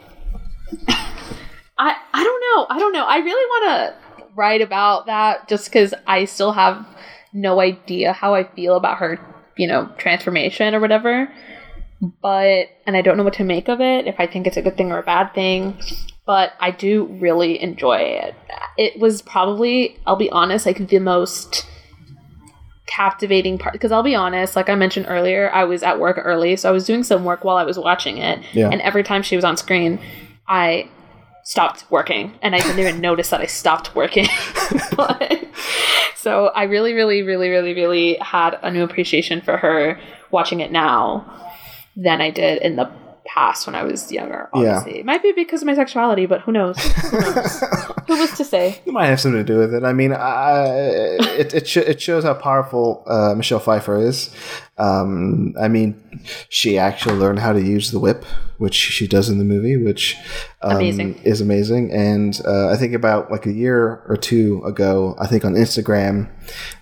[1.77, 2.75] I I don't know.
[2.75, 3.05] I don't know.
[3.05, 6.85] I really want to write about that just because I still have
[7.33, 9.19] no idea how I feel about her,
[9.57, 11.31] you know, transformation or whatever.
[12.21, 14.07] But and I don't know what to make of it.
[14.07, 15.79] If I think it's a good thing or a bad thing.
[16.25, 18.35] But I do really enjoy it.
[18.77, 21.65] It was probably, I'll be honest, like the most
[22.85, 26.55] captivating part because I'll be honest, like I mentioned earlier, I was at work early,
[26.57, 28.39] so I was doing some work while I was watching it.
[28.53, 28.69] Yeah.
[28.69, 29.99] And every time she was on screen,
[30.47, 30.89] I
[31.43, 34.27] stopped working and I didn't even notice that I stopped working.
[34.95, 35.45] but,
[36.15, 39.99] so I really, really, really, really, really had a new appreciation for her
[40.29, 41.25] watching it now
[41.95, 42.91] than I did in the
[43.25, 44.49] past when I was younger.
[44.53, 44.77] Yeah.
[44.77, 46.77] Obviously, it might be because of my sexuality, but who knows?
[46.79, 47.59] Who, knows?
[48.07, 48.81] who was to say?
[48.85, 49.83] It might have something to do with it.
[49.83, 50.63] I mean, I,
[51.37, 54.33] it it, sh- it shows how powerful uh, Michelle Pfeiffer is.
[54.77, 56.01] Um, I mean,
[56.49, 58.25] she actually learned how to use the whip,
[58.57, 60.17] which she does in the movie, which
[60.61, 61.21] um, Amazing.
[61.23, 61.91] is amazing.
[61.91, 66.29] And uh, I think about like a year or two ago, I think on Instagram,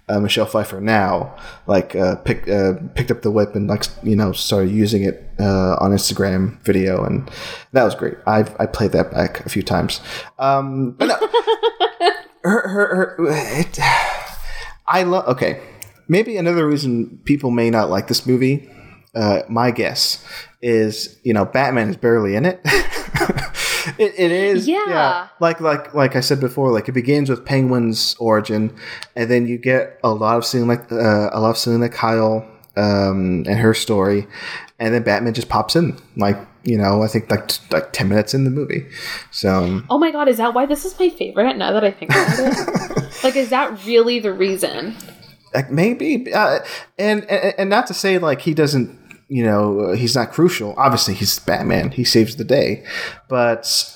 [0.09, 1.35] uh, Michelle Pfeiffer now
[1.67, 5.29] like uh, pick, uh, picked up the whip and like you know started using it
[5.39, 7.29] uh, on Instagram video, and
[7.71, 8.15] that was great.
[8.25, 10.01] I I played that back a few times.
[10.37, 11.15] Um, but no,
[12.43, 13.15] her, her, her
[13.59, 13.79] it,
[14.87, 15.27] I love.
[15.27, 15.61] Okay,
[16.07, 18.69] maybe another reason people may not like this movie.
[19.15, 20.23] Uh, my guess
[20.61, 22.61] is, you know, Batman is barely in it.
[23.97, 25.27] it, it is, Yeah.
[25.39, 28.75] Like, like, like I said before, like it begins with Penguin's origin,
[29.15, 33.43] and then you get a lot of Selina, uh, a lot of Selina Kyle um,
[33.47, 34.27] and her story,
[34.79, 38.09] and then Batman just pops in, like you know, I think like t- like ten
[38.09, 38.85] minutes in the movie.
[39.31, 41.57] So Oh my god, is that why this is my favorite?
[41.57, 44.95] Now that I think about it, like, is that really the reason?
[45.53, 46.59] like maybe uh,
[46.99, 48.98] and, and and not to say like he doesn't
[49.29, 52.83] you know uh, he's not crucial obviously he's batman he saves the day
[53.27, 53.95] but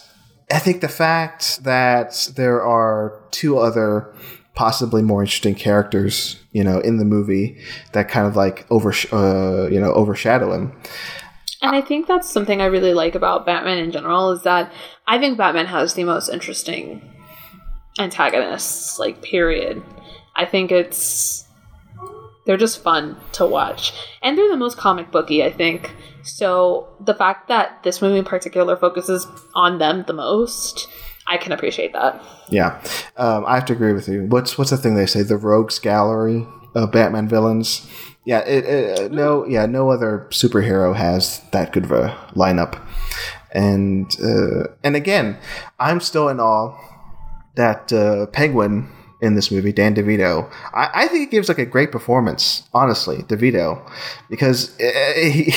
[0.51, 4.13] I think the fact that there are two other
[4.53, 7.57] possibly more interesting characters, you know, in the movie
[7.93, 10.71] that kind of like over, uh, you know, overshadow him.
[11.61, 14.71] And I think that's something I really like about Batman in general is that
[15.07, 17.01] I think Batman has the most interesting
[17.97, 19.81] antagonists, like period.
[20.35, 21.42] I think it's
[22.45, 23.93] they're just fun to watch.
[24.21, 25.95] And they're the most comic booky, I think.
[26.23, 30.87] So the fact that this movie in particular focuses on them the most,
[31.27, 32.21] I can appreciate that.
[32.49, 32.81] Yeah,
[33.17, 34.25] um, I have to agree with you.
[34.25, 35.21] What's what's the thing they say?
[35.23, 37.87] The rogues gallery of Batman villains.
[38.25, 42.81] Yeah, it, it, no, yeah, no other superhero has that good of a lineup.
[43.51, 45.37] And uh, and again,
[45.79, 46.77] I'm still in awe
[47.55, 48.89] that uh, Penguin
[49.23, 50.51] in this movie, Dan DeVito.
[50.73, 53.81] I, I, think he gives like a great performance, honestly, DeVito,
[54.29, 55.53] because uh, he,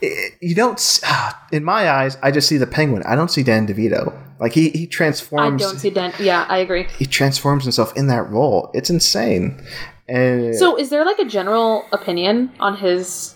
[0.40, 1.00] you don't.
[1.06, 3.02] Uh, in my eyes, I just see the Penguin.
[3.04, 4.16] I don't see Dan DeVito.
[4.40, 5.62] Like he he transforms.
[5.62, 6.12] I don't see Dan.
[6.18, 6.86] Yeah, I agree.
[6.98, 8.70] He transforms himself in that role.
[8.72, 9.62] It's insane.
[10.08, 13.34] And so, is there like a general opinion on his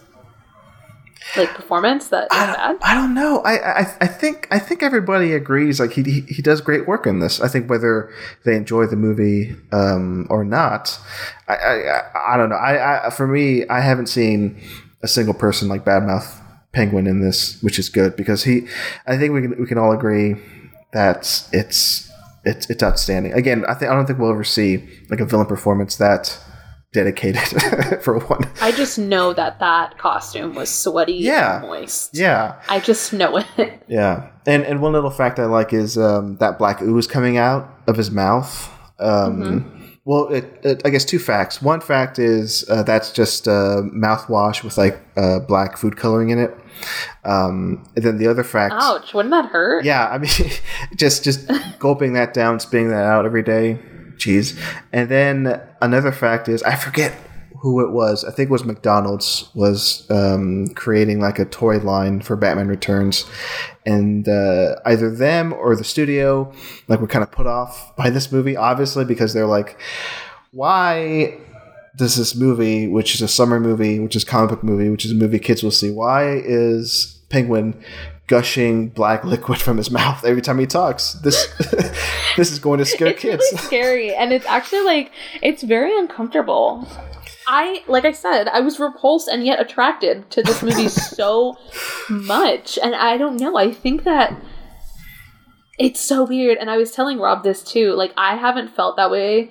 [1.37, 2.77] like performance that is I, bad?
[2.83, 3.41] I don't know.
[3.41, 5.81] I, I I think I think everybody agrees.
[5.81, 7.41] Like he, he he does great work in this.
[7.41, 8.13] I think whether
[8.45, 10.99] they enjoy the movie um, or not,
[11.49, 12.57] I, I I don't know.
[12.57, 14.61] I, I for me, I haven't seen
[15.03, 16.41] a single person like badmouth
[16.73, 18.67] Penguin in this, which is good because he.
[19.07, 20.37] I think we can we can all agree
[20.93, 22.11] that it's
[22.45, 23.33] it's it's outstanding.
[23.33, 26.39] Again, I think I don't think we'll ever see like a villain performance that
[26.93, 27.43] dedicated
[28.03, 28.49] for one.
[28.61, 31.59] I just know that that costume was sweaty yeah.
[31.59, 32.11] and moist.
[32.15, 32.61] Yeah.
[32.69, 33.47] I just know it.
[33.89, 34.31] Yeah.
[34.47, 37.97] And and one little fact I like is um, that black ooze coming out of
[37.97, 38.71] his mouth.
[38.99, 39.85] Um, mm-hmm.
[40.05, 41.61] Well, it, it, I guess two facts.
[41.63, 46.39] One fact is uh, that's just uh, mouthwash with like uh, black food coloring in
[46.39, 46.57] it.
[47.25, 48.75] Um, and then the other fact.
[48.77, 49.15] Ouch!
[49.15, 49.85] Wouldn't that hurt?
[49.85, 50.31] Yeah, I mean,
[50.97, 53.79] just just gulping that down, spitting that out every day
[54.23, 54.59] cheese.
[54.93, 57.13] And then another fact is I forget
[57.63, 58.25] who it was.
[58.25, 63.25] I think it was McDonald's was um, creating like a toy line for Batman Returns,
[63.87, 66.53] and uh, either them or the studio
[66.89, 69.79] like were kind of put off by this movie, obviously because they're like,
[70.51, 71.39] why
[71.97, 75.13] does this movie, which is a summer movie, which is comic book movie, which is
[75.13, 77.81] a movie kids will see, why is Penguin
[78.27, 81.15] gushing black liquid from his mouth every time he talks.
[81.15, 81.47] This
[82.37, 83.45] this is going to scare it's kids.
[83.53, 85.11] Really scary, and it's actually like
[85.43, 86.89] it's very uncomfortable.
[87.47, 91.57] I like I said, I was repulsed and yet attracted to this movie so
[92.09, 93.57] much, and I don't know.
[93.57, 94.41] I think that
[95.79, 97.95] it's so weird, and I was telling Rob this too.
[97.95, 99.51] Like I haven't felt that way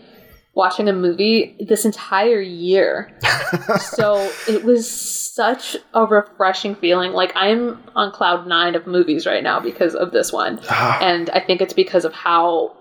[0.53, 3.11] watching a movie this entire year.
[3.79, 7.11] so it was such a refreshing feeling.
[7.13, 10.59] Like I'm on cloud nine of movies right now because of this one.
[10.69, 10.99] Ah.
[11.01, 12.75] and I think it's because of how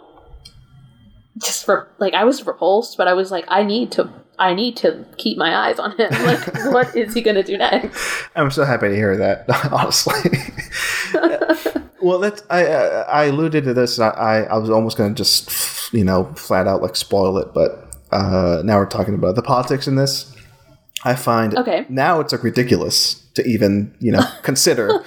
[1.39, 4.77] just for like I was repulsed, but I was like, I need to I need
[4.79, 6.11] to keep my eyes on him.
[6.25, 8.29] Like, what is he gonna do next?
[8.35, 10.31] I'm so happy to hear that, honestly.
[12.01, 13.99] Well, that's I I alluded to this.
[13.99, 18.63] I I was almost gonna just you know flat out like spoil it, but uh,
[18.65, 20.35] now we're talking about the politics in this.
[21.05, 21.87] I find okay.
[21.89, 25.03] now it's like ridiculous to even you know consider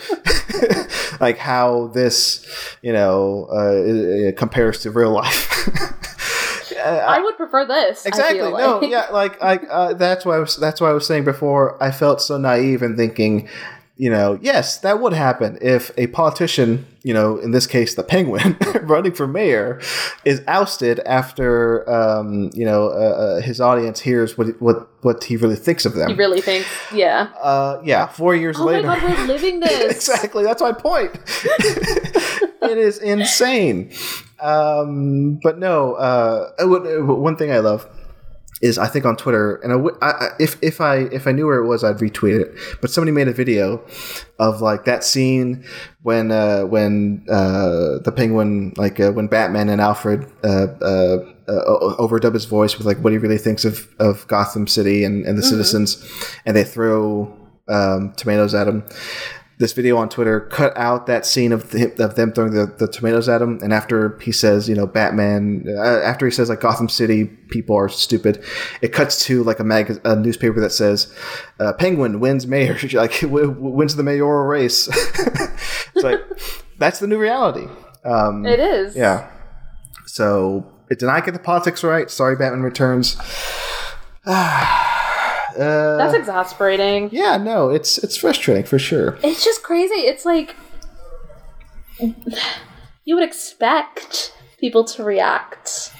[1.20, 2.48] like how this
[2.82, 5.70] you know uh, compares to real life.
[6.86, 8.06] I, would prefer this.
[8.06, 8.42] Exactly.
[8.42, 8.62] Like.
[8.62, 8.82] No.
[8.82, 9.08] Yeah.
[9.12, 9.42] Like.
[9.42, 9.56] I.
[9.56, 10.58] Uh, that's why I was.
[10.58, 11.82] That's why I was saying before.
[11.82, 13.48] I felt so naive in thinking,
[13.96, 18.02] you know, yes, that would happen if a politician, you know, in this case, the
[18.02, 19.80] Penguin, running for mayor,
[20.26, 25.38] is ousted after, um, you know, uh, uh, his audience hears what what what he
[25.38, 26.10] really thinks of them.
[26.10, 27.30] He really thinks, yeah.
[27.40, 28.08] Uh, yeah.
[28.08, 28.88] Four years oh later.
[28.88, 30.10] God, we're living this.
[30.10, 30.44] exactly.
[30.44, 31.12] That's my point.
[32.64, 33.92] it is insane.
[34.40, 37.88] Um, but no, uh, one thing I love
[38.64, 41.46] is I think on Twitter, and I w- I, if if I if I knew
[41.46, 42.80] where it was, I'd retweet it.
[42.80, 43.84] But somebody made a video
[44.40, 45.66] of like that scene
[46.02, 51.96] when uh, when uh, the penguin, like uh, when Batman and Alfred uh, uh, uh,
[52.00, 55.38] overdub his voice with like what he really thinks of, of Gotham City and, and
[55.38, 55.50] the mm-hmm.
[55.50, 56.02] citizens,
[56.46, 57.38] and they throw
[57.68, 58.86] um, tomatoes at him
[59.60, 62.88] this video on Twitter cut out that scene of, the, of them throwing the, the
[62.88, 63.60] tomatoes at him.
[63.62, 67.76] And after he says, you know, Batman, uh, after he says like Gotham City people
[67.76, 68.44] are stupid,
[68.82, 71.14] it cuts to like a mag a newspaper that says
[71.60, 74.88] uh, Penguin wins mayor, like w- wins the mayoral race.
[75.96, 76.22] it's like
[76.80, 77.68] that's the new reality.
[78.04, 78.96] Um, it is.
[78.96, 79.30] Yeah.
[80.06, 82.10] So it did I get the politics right?
[82.10, 83.18] Sorry, Batman Returns.
[85.58, 87.10] Uh, That's exasperating.
[87.12, 89.18] Yeah, no, it's it's frustrating for sure.
[89.24, 90.02] It's just crazy.
[90.08, 90.56] It's like
[93.06, 95.92] you would expect people to react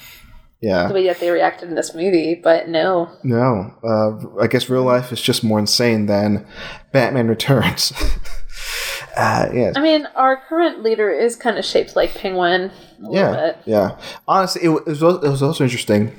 [0.62, 0.88] Yeah.
[0.88, 3.10] the way that they reacted in this movie, but no.
[3.24, 6.46] No, uh, I guess real life is just more insane than
[6.92, 7.92] Batman Returns.
[9.18, 13.16] uh, yeah, I mean, our current leader is kind of shaped like Penguin a little
[13.16, 13.58] yeah, bit.
[13.66, 13.98] yeah.
[14.28, 16.12] Honestly, it, it was it was also interesting,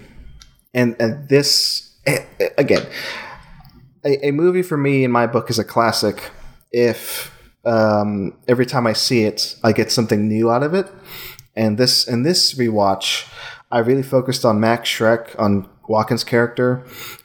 [0.74, 2.86] and and this eh, eh, again,
[4.04, 6.30] a, a movie for me in my book is a classic.
[6.72, 7.32] If
[7.64, 10.90] um, every time I see it, I get something new out of it,
[11.56, 13.28] and this in this rewatch,
[13.70, 16.84] I really focused on Max Shreck on Walken's character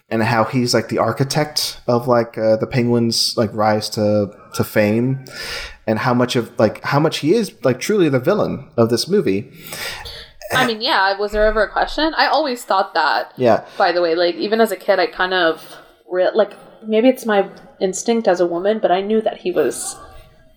[0.09, 4.63] and how he's like the architect of like uh, the penguins like rise to to
[4.63, 5.23] fame
[5.87, 9.07] and how much of like how much he is like truly the villain of this
[9.07, 9.51] movie
[10.51, 12.11] I mean, yeah, was there ever a question?
[12.17, 13.33] I always thought that.
[13.37, 15.63] yeah By the way, like even as a kid, I kind of
[16.09, 16.53] re- like
[16.85, 17.49] maybe it's my
[17.79, 19.95] instinct as a woman, but I knew that he was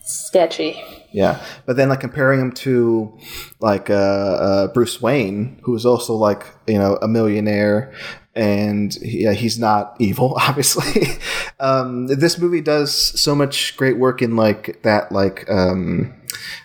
[0.04, 0.82] sketchy.
[1.12, 3.16] yeah but then like comparing him to
[3.60, 7.94] like uh, uh bruce wayne who is also like you know a millionaire
[8.34, 11.18] and yeah, he's not evil obviously
[11.60, 16.12] um this movie does so much great work in like that like um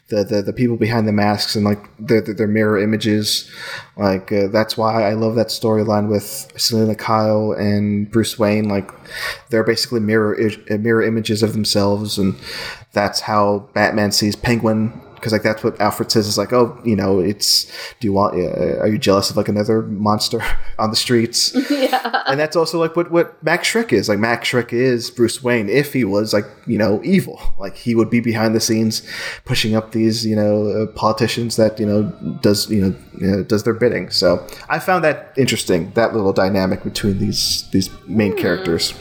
[0.09, 3.49] the, the, the people behind the masks and like their, their, mirror images.
[3.95, 8.69] Like uh, that's why i love that storyline with selina kyle and bruce wayne.
[8.69, 8.91] Like
[9.49, 10.37] they're basically mirror
[10.69, 12.35] mirror images of themselves and
[12.93, 16.95] that's how batman sees penguin because like that's what alfred says is like oh you
[16.95, 17.65] know it's
[17.99, 20.41] do you want uh, are you jealous of like another monster
[20.79, 22.23] on the streets yeah.
[22.27, 24.09] and that's also like what what Max Shreck is.
[24.09, 27.39] Like Max Shreck is Bruce Wayne if he was like you know evil.
[27.57, 29.07] Like he would be behind the scenes,
[29.45, 32.03] pushing up these you know uh, politicians that you know
[32.41, 34.09] does you know, you know does their bidding.
[34.09, 38.93] So I found that interesting that little dynamic between these these main characters.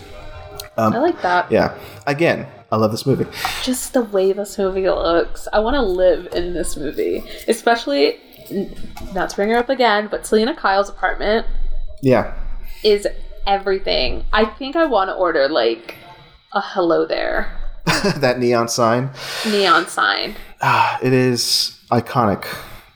[0.79, 1.51] I like that.
[1.51, 2.47] Yeah, again.
[2.73, 3.27] I love this movie.
[3.63, 5.47] Just the way this movie looks.
[5.53, 7.23] I want to live in this movie.
[7.47, 8.19] Especially,
[9.15, 11.47] not to bring her up again, but Selina Kyle's apartment
[12.03, 12.35] Yeah,
[12.83, 13.07] is
[13.47, 14.25] everything.
[14.33, 15.95] I think I want to order, like,
[16.53, 17.51] a hello there
[18.17, 19.11] that neon sign.
[19.49, 20.35] neon sign.
[20.61, 22.45] Ah, it is iconic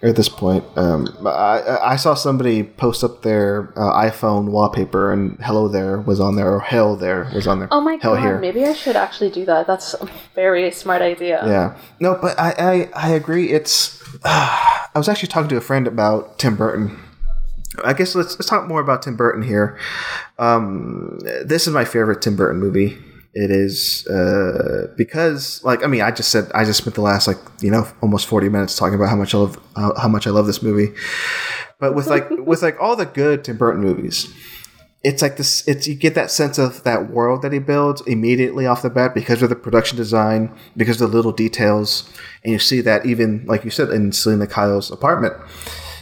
[0.03, 0.65] at this point.
[0.77, 6.21] Um, I, I saw somebody post up their uh, iPhone wallpaper, and "Hello there" was
[6.21, 7.69] on there, or "Hell there" was on there.
[7.71, 8.39] Oh my Hell god, here.
[8.39, 9.67] maybe I should actually do that.
[9.67, 11.43] That's a very smart idea.
[11.47, 13.51] Yeah, no, but I I, I agree.
[13.51, 16.99] It's I was actually talking to a friend about Tim Burton.
[17.85, 19.79] I guess let's let's talk more about Tim Burton here.
[20.39, 22.99] Um, this is my favorite Tim Burton movie.
[23.33, 27.29] It is uh, because, like, I mean, I just said I just spent the last
[27.29, 30.27] like you know almost forty minutes talking about how much I love uh, how much
[30.27, 30.93] I love this movie.
[31.79, 34.33] But with like with like all the good Tim Burton movies,
[35.03, 38.67] it's like this it's you get that sense of that world that he builds immediately
[38.67, 42.09] off the bat because of the production design because of the little details
[42.45, 45.33] and you see that even like you said in selina kyle's apartment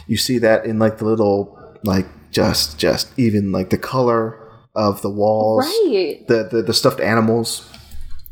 [0.07, 5.01] you see that in like the little like just just even like the color of
[5.01, 6.25] the walls Right.
[6.27, 7.69] the the, the stuffed animals.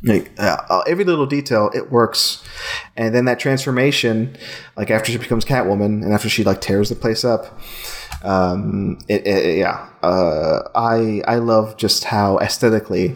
[0.04, 2.44] Like uh, uh, every little detail it works.
[2.96, 4.38] And then that transformation
[4.76, 7.60] like after she becomes catwoman and after she like tears the place up
[8.24, 13.16] um it, it- yeah uh i i love just how aesthetically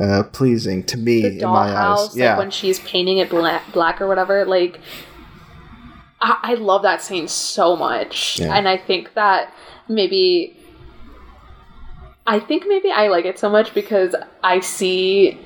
[0.00, 2.30] uh pleasing to me The in my dollhouse, eyes yeah.
[2.30, 4.80] like when she's painting it black, black or whatever, like
[6.20, 8.54] I, I love that scene so much, Yeah.
[8.54, 9.52] and I think that
[9.88, 10.57] maybe
[12.28, 14.14] I think maybe I like it so much because
[14.44, 15.40] I see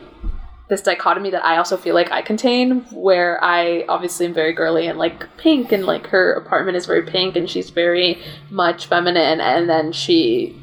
[0.68, 4.88] this dichotomy that I also feel like I contain, where I obviously am very girly
[4.88, 8.20] and like pink, and like her apartment is very pink, and she's very
[8.50, 10.60] much feminine, and then she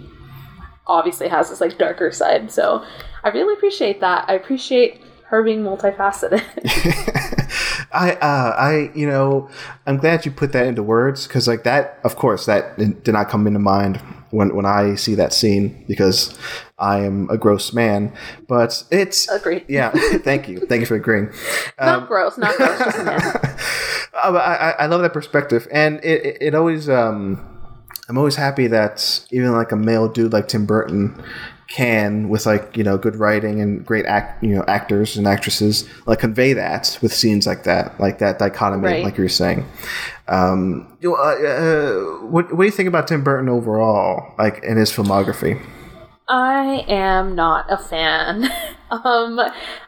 [0.87, 2.51] obviously has this like darker side.
[2.51, 2.83] So
[3.23, 4.25] I really appreciate that.
[4.27, 6.43] I appreciate her being multifaceted.
[7.93, 9.49] I, uh, I, you know,
[9.87, 13.29] I'm glad you put that into words because, like that, of course, that did not
[13.29, 14.01] come into mind
[14.31, 16.37] when when I see that scene because
[16.77, 18.13] I am a gross man.
[18.47, 19.65] But it's Agreed.
[19.67, 19.91] Yeah,
[20.23, 21.31] thank you, thank you for agreeing.
[21.79, 23.37] not gross, not gross, just.
[24.21, 27.39] Uh, I, I- I love that perspective, and it, it, it always um,
[28.09, 31.23] I'm always happy that even like a male dude like Tim Burton
[31.69, 35.87] can, with like you know good writing and great act you know actors and actresses,
[36.05, 39.03] like convey that with scenes like that, like that dichotomy, Right.
[39.03, 39.65] like you were saying.
[40.27, 41.35] Um, you know, uh,
[42.23, 45.61] uh, what what do you think about Tim Burton overall, like in his filmography?
[46.27, 48.43] I am not a fan.
[48.91, 49.39] um,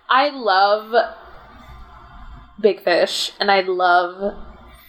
[0.10, 0.94] I love
[2.60, 4.36] Big Fish and I love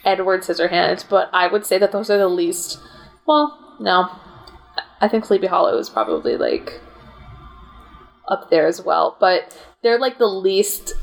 [0.05, 2.78] Edward Scissorhands, but I would say that those are the least.
[3.26, 4.09] Well, no,
[5.03, 6.80] I think Sleepy Hollow is probably like
[8.28, 10.94] up there as well, but they're like the least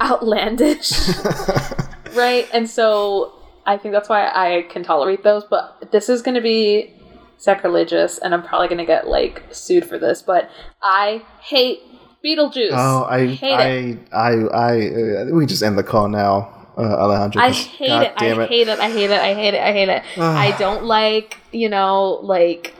[0.00, 0.92] outlandish
[2.14, 2.48] right?
[2.52, 3.32] And so
[3.66, 5.44] I think that's why I can tolerate those.
[5.44, 6.92] But this is going to be
[7.38, 10.22] sacrilegious, and I'm probably going to get like sued for this.
[10.22, 10.50] But
[10.82, 11.80] I hate
[12.24, 12.70] Beetlejuice.
[12.72, 13.98] Oh, I, hate I, it.
[14.12, 17.36] I, I, uh, we just end the call now, uh, Alejandra.
[17.36, 18.12] I hate God it.
[18.16, 18.78] I hate it.
[18.78, 19.20] I hate it.
[19.20, 19.60] I hate it.
[19.60, 20.02] I hate it.
[20.18, 22.74] I don't like, you know, like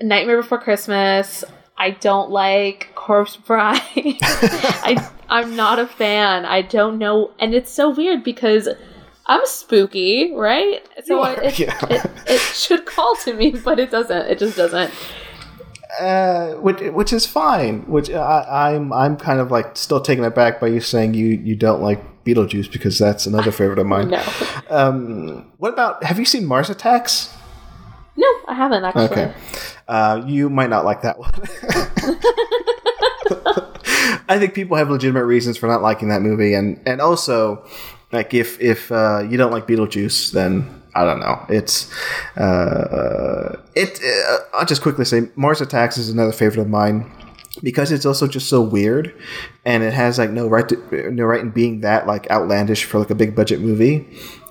[0.00, 1.44] Nightmare Before Christmas.
[1.76, 3.80] I don't like Corpse Bride.
[3.96, 6.44] I I'm not a fan.
[6.44, 8.68] I don't know, and it's so weird because
[9.26, 10.82] I'm spooky, right?
[11.04, 11.78] So are, it, yeah.
[11.88, 14.26] it it should call to me, but it doesn't.
[14.26, 14.92] It just doesn't.
[15.98, 17.82] uh, which, which is fine.
[17.82, 21.56] Which I, I'm, I'm kind of like still taken aback by you saying you, you
[21.56, 24.10] don't like Beetlejuice because that's another favorite of mine.
[24.10, 24.22] No,
[24.68, 26.02] Um, what about?
[26.04, 27.34] Have you seen Mars Attacks?
[28.16, 29.04] no, I haven't actually.
[29.04, 29.32] Okay.
[29.88, 31.32] Uh, you might not like that one.
[34.28, 37.64] I think people have legitimate reasons for not liking that movie, and and also,
[38.12, 41.44] like if if uh, you don't like Beetlejuice, then I don't know.
[41.48, 41.90] It's
[42.36, 44.00] uh, it.
[44.04, 47.10] Uh, I'll just quickly say Mars Attacks is another favorite of mine
[47.62, 49.14] because it's also just so weird,
[49.64, 52.98] and it has like no right to no right in being that like outlandish for
[52.98, 54.08] like a big budget movie.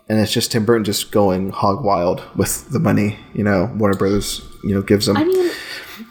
[0.08, 3.96] And it's just Tim Burton just going hog wild with the money, you know, Warner
[3.96, 5.16] Brothers, you know, gives him.
[5.16, 5.52] I mean,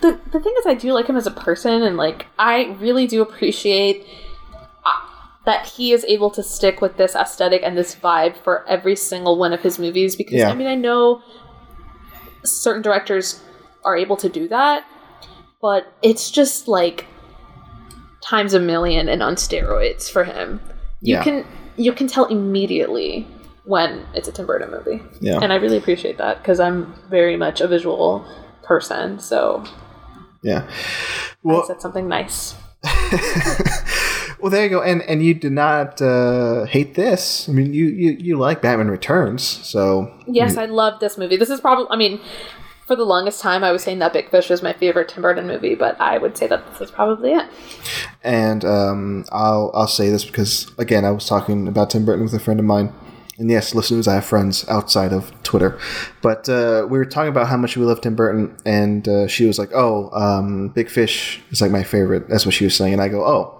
[0.00, 3.06] the the thing is, I do like him as a person, and like I really
[3.08, 4.06] do appreciate
[4.54, 5.06] uh,
[5.46, 9.36] that he is able to stick with this aesthetic and this vibe for every single
[9.36, 10.14] one of his movies.
[10.14, 10.50] Because Yeah.
[10.50, 11.22] I mean, I know
[12.44, 13.42] certain directors
[13.84, 14.84] are able to do that,
[15.60, 17.06] but it's just like
[18.20, 20.60] times a million and on steroids for him.
[21.00, 21.24] You Yeah.
[21.24, 21.44] can
[21.76, 23.26] you can tell immediately
[23.64, 25.00] when it's a Tim Burton movie.
[25.20, 25.38] Yeah.
[25.40, 28.24] And I really appreciate that because I'm very much a visual
[28.62, 29.18] person.
[29.20, 29.64] So
[30.42, 30.66] Yeah.
[30.68, 30.72] I
[31.42, 32.54] Well, said something nice.
[34.40, 34.82] well, there you go.
[34.82, 37.48] And and you did not uh, hate this.
[37.48, 41.36] I mean, you, you you like Batman Returns, so Yes, I love this movie.
[41.36, 42.20] This is probably, I mean,
[42.88, 45.46] for the longest time, I was saying that Big Fish was my favorite Tim Burton
[45.46, 47.46] movie, but I would say that this is probably it.
[48.24, 52.34] and um, I'll I'll say this because again, I was talking about Tim Burton with
[52.34, 52.92] a friend of mine.
[53.38, 55.78] And yes, listeners, I have friends outside of Twitter,
[56.22, 59.46] but uh, we were talking about how much we love Tim Burton, and uh, she
[59.46, 62.94] was like, "Oh, um, Big Fish is like my favorite." That's what she was saying,
[62.94, 63.54] and I go, "Oh,"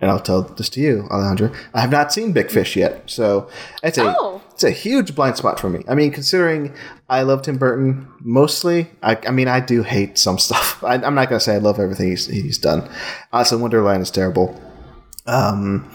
[0.00, 1.52] and I'll tell this to you, Alejandra.
[1.74, 3.48] I have not seen Big Fish yet, so
[3.82, 4.40] it's a Oh.
[4.54, 5.82] It's a huge blind spot for me.
[5.88, 6.72] I mean, considering
[7.08, 10.82] I love Tim Burton mostly, I, I mean, I do hate some stuff.
[10.82, 12.88] I, I'm not gonna say I love everything he's, he's done.
[13.32, 14.60] Alice in Wonderland is terrible.
[15.26, 15.90] Um,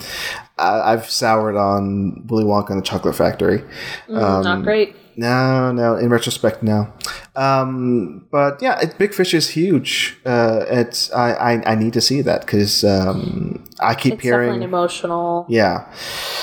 [0.58, 3.64] I, I've soured on Willy Wonka and the Chocolate Factory.
[4.10, 4.96] Mm, Not great.
[5.20, 5.98] No, no.
[5.98, 6.88] In retrospect, no.
[7.36, 10.18] Um, but yeah, it, Big Fish is huge.
[10.26, 14.56] Uh, it's I, I, I need to see that because um, I keep It's definitely
[14.56, 15.92] an emotional Yeah,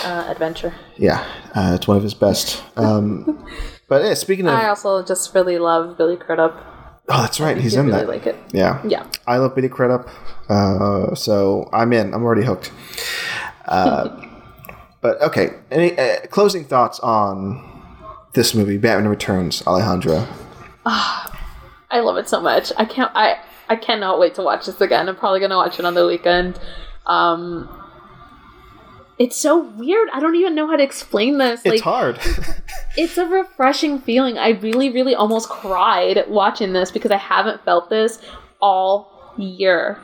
[0.04, 0.74] uh, adventure.
[0.98, 1.24] yeah.
[1.54, 2.62] Uh, it's one of his best.
[2.76, 3.46] Um,
[3.88, 6.54] but yeah, speaking of, I also just really love Billy Crudup.
[7.08, 7.56] oh, that's right.
[7.56, 8.08] He's in really that.
[8.08, 8.36] like it.
[8.52, 8.82] Yeah.
[8.86, 9.06] Yeah.
[9.26, 10.06] I love Billy Crudup.
[10.50, 12.12] Uh, so I'm in.
[12.12, 12.72] I'm already hooked.
[13.64, 14.20] Uh,
[15.00, 15.54] but okay.
[15.70, 17.72] Any uh, closing thoughts on
[18.36, 20.28] this movie, Batman Returns, Alejandra?
[20.84, 22.72] I love it so much.
[22.76, 23.10] I can't.
[23.14, 25.08] I I cannot wait to watch this again.
[25.08, 26.60] I'm probably gonna watch it on the weekend.
[27.06, 27.68] Um,
[29.18, 30.08] it's so weird.
[30.12, 31.64] I don't even know how to explain this.
[31.64, 32.18] Like, It's hard.
[32.96, 34.36] it's a refreshing feeling.
[34.38, 38.20] I really, really almost cried watching this because I haven't felt this
[38.60, 39.98] all year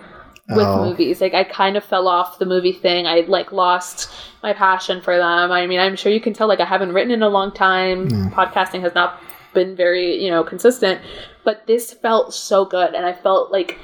[0.49, 0.85] with Oh.
[0.85, 1.21] movies.
[1.21, 3.07] Like I kind of fell off the movie thing.
[3.07, 4.11] I like lost
[4.43, 5.53] my passion for them.
[5.53, 8.09] I mean, I'm sure you can tell like I haven't written in a long time.
[8.33, 9.21] Podcasting has not
[9.55, 11.01] been very, you know, consistent,
[11.45, 13.79] but this felt so good and I felt like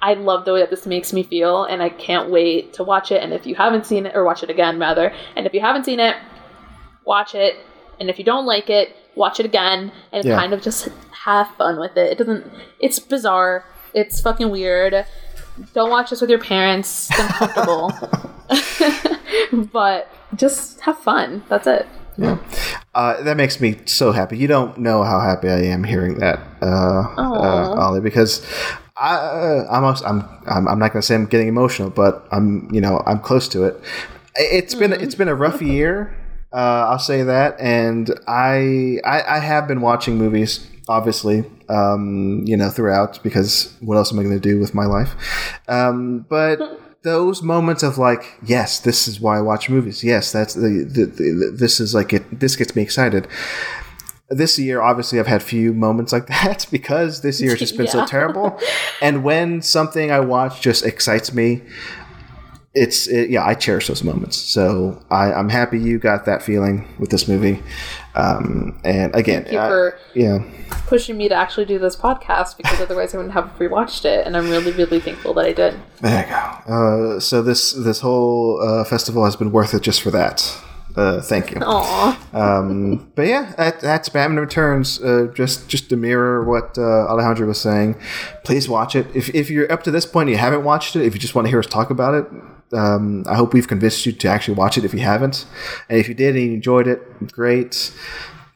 [0.00, 3.10] I love the way that this makes me feel and I can't wait to watch
[3.10, 5.60] it and if you haven't seen it or watch it again rather, and if you
[5.60, 6.14] haven't seen it,
[7.04, 7.56] watch it
[7.98, 10.36] and if you don't like it, watch it again and Yeah.
[10.38, 10.88] kind of just
[11.24, 12.12] have fun with it.
[12.12, 12.46] It doesn't
[12.78, 13.64] it's bizarre.
[13.94, 15.04] It's fucking weird.
[15.74, 17.08] Don't watch this with your parents.
[17.10, 17.92] It's uncomfortable.
[19.72, 21.42] but just have fun.
[21.48, 21.86] That's it.
[22.16, 22.38] Yeah.
[22.94, 24.36] Uh, that makes me so happy.
[24.36, 28.44] You don't know how happy I am hearing that, uh, uh, Ollie, because
[28.96, 32.68] I, uh, I'm, I'm, I'm, I'm not going to say I'm getting emotional, but I'm,
[32.72, 33.80] you know, I'm close to it.
[34.34, 36.16] It's been, it's been a rough year.
[36.52, 42.56] Uh, I'll say that, and I, I, I have been watching movies, obviously, um, you
[42.56, 45.14] know, throughout because what else am I going to do with my life?
[45.68, 46.58] Um, but
[47.02, 50.02] those moments of like, yes, this is why I watch movies.
[50.02, 52.40] Yes, that's the, the, the this is like it.
[52.40, 53.28] This gets me excited.
[54.30, 57.88] This year, obviously, I've had few moments like that because this year has just been
[57.88, 58.58] so terrible.
[59.00, 61.62] And when something I watch just excites me,
[62.74, 64.36] it's it, yeah, I cherish those moments.
[64.36, 67.62] So I, I'm happy you got that feeling with this movie.
[68.18, 70.38] Um, and again, Thank you I- for yeah,
[70.86, 74.36] pushing me to actually do this podcast because otherwise I wouldn't have rewatched it, and
[74.36, 75.74] I'm really, really thankful that I did.
[76.00, 76.36] there you go.
[77.16, 80.56] Uh, so this this whole uh, festival has been worth it just for that.
[80.96, 81.60] Uh, thank you.
[81.64, 82.18] Aw.
[82.32, 85.00] Um, but yeah, that, that's Batman Returns.
[85.00, 87.94] Uh, just just to mirror what uh, Alejandra was saying,
[88.42, 89.06] please watch it.
[89.14, 91.36] If, if you're up to this point and you haven't watched it, if you just
[91.36, 92.24] want to hear us talk about it,
[92.72, 94.84] um, I hope we've convinced you to actually watch it.
[94.84, 95.46] If you haven't,
[95.88, 97.92] and if you did and you enjoyed it, great.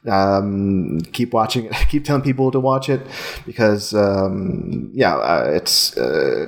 [0.05, 1.71] Um, keep watching it.
[1.89, 2.99] Keep telling people to watch it
[3.45, 6.45] because um, yeah, uh, it's uh,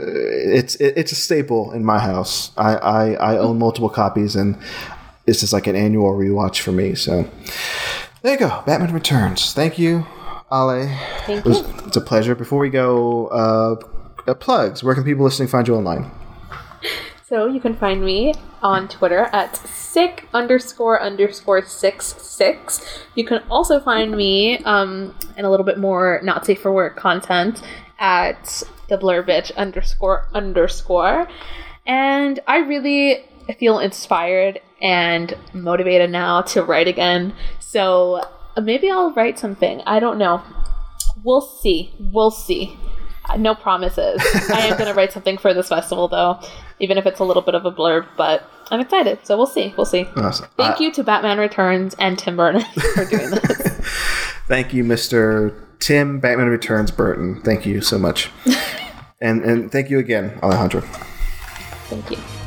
[0.57, 2.51] it's it's a staple in my house.
[2.57, 4.57] I, I I own multiple copies and
[5.25, 6.95] this is like an annual rewatch for me.
[6.95, 7.29] So
[8.23, 9.53] there you go, Batman Returns.
[9.53, 10.05] Thank you,
[10.51, 10.89] Ale.
[11.25, 11.73] Thank It was, you.
[11.87, 12.35] it's a pleasure.
[12.35, 13.75] Before we go, uh,
[14.29, 14.83] uh, plugs.
[14.83, 16.11] Where can people listening find you online?
[17.27, 23.03] So you can find me on Twitter at sick underscore underscore six six.
[23.15, 26.95] You can also find me um, in a little bit more not safe for work
[26.95, 27.63] content
[27.97, 31.27] at the blur bitch underscore underscore.
[31.87, 33.25] And I really
[33.57, 37.33] feel inspired and motivated now to write again.
[37.59, 38.21] So
[38.55, 39.81] uh, maybe I'll write something.
[39.87, 40.43] I don't know.
[41.23, 41.91] We'll see.
[41.99, 42.77] We'll see.
[43.37, 44.21] No promises.
[44.49, 46.39] I am going to write something for this festival, though,
[46.79, 48.05] even if it's a little bit of a blurb.
[48.17, 49.73] But I'm excited, so we'll see.
[49.77, 50.05] We'll see.
[50.15, 50.47] Awesome.
[50.57, 52.61] Thank Uh, you to Batman Returns and Tim Burton
[52.95, 53.41] for doing this.
[54.47, 55.53] Thank you, Mr.
[55.79, 57.41] Tim Batman Returns Burton.
[57.41, 58.29] Thank you so much.
[59.21, 60.83] and and thank you again, Alejandra.
[61.89, 62.44] Thank you.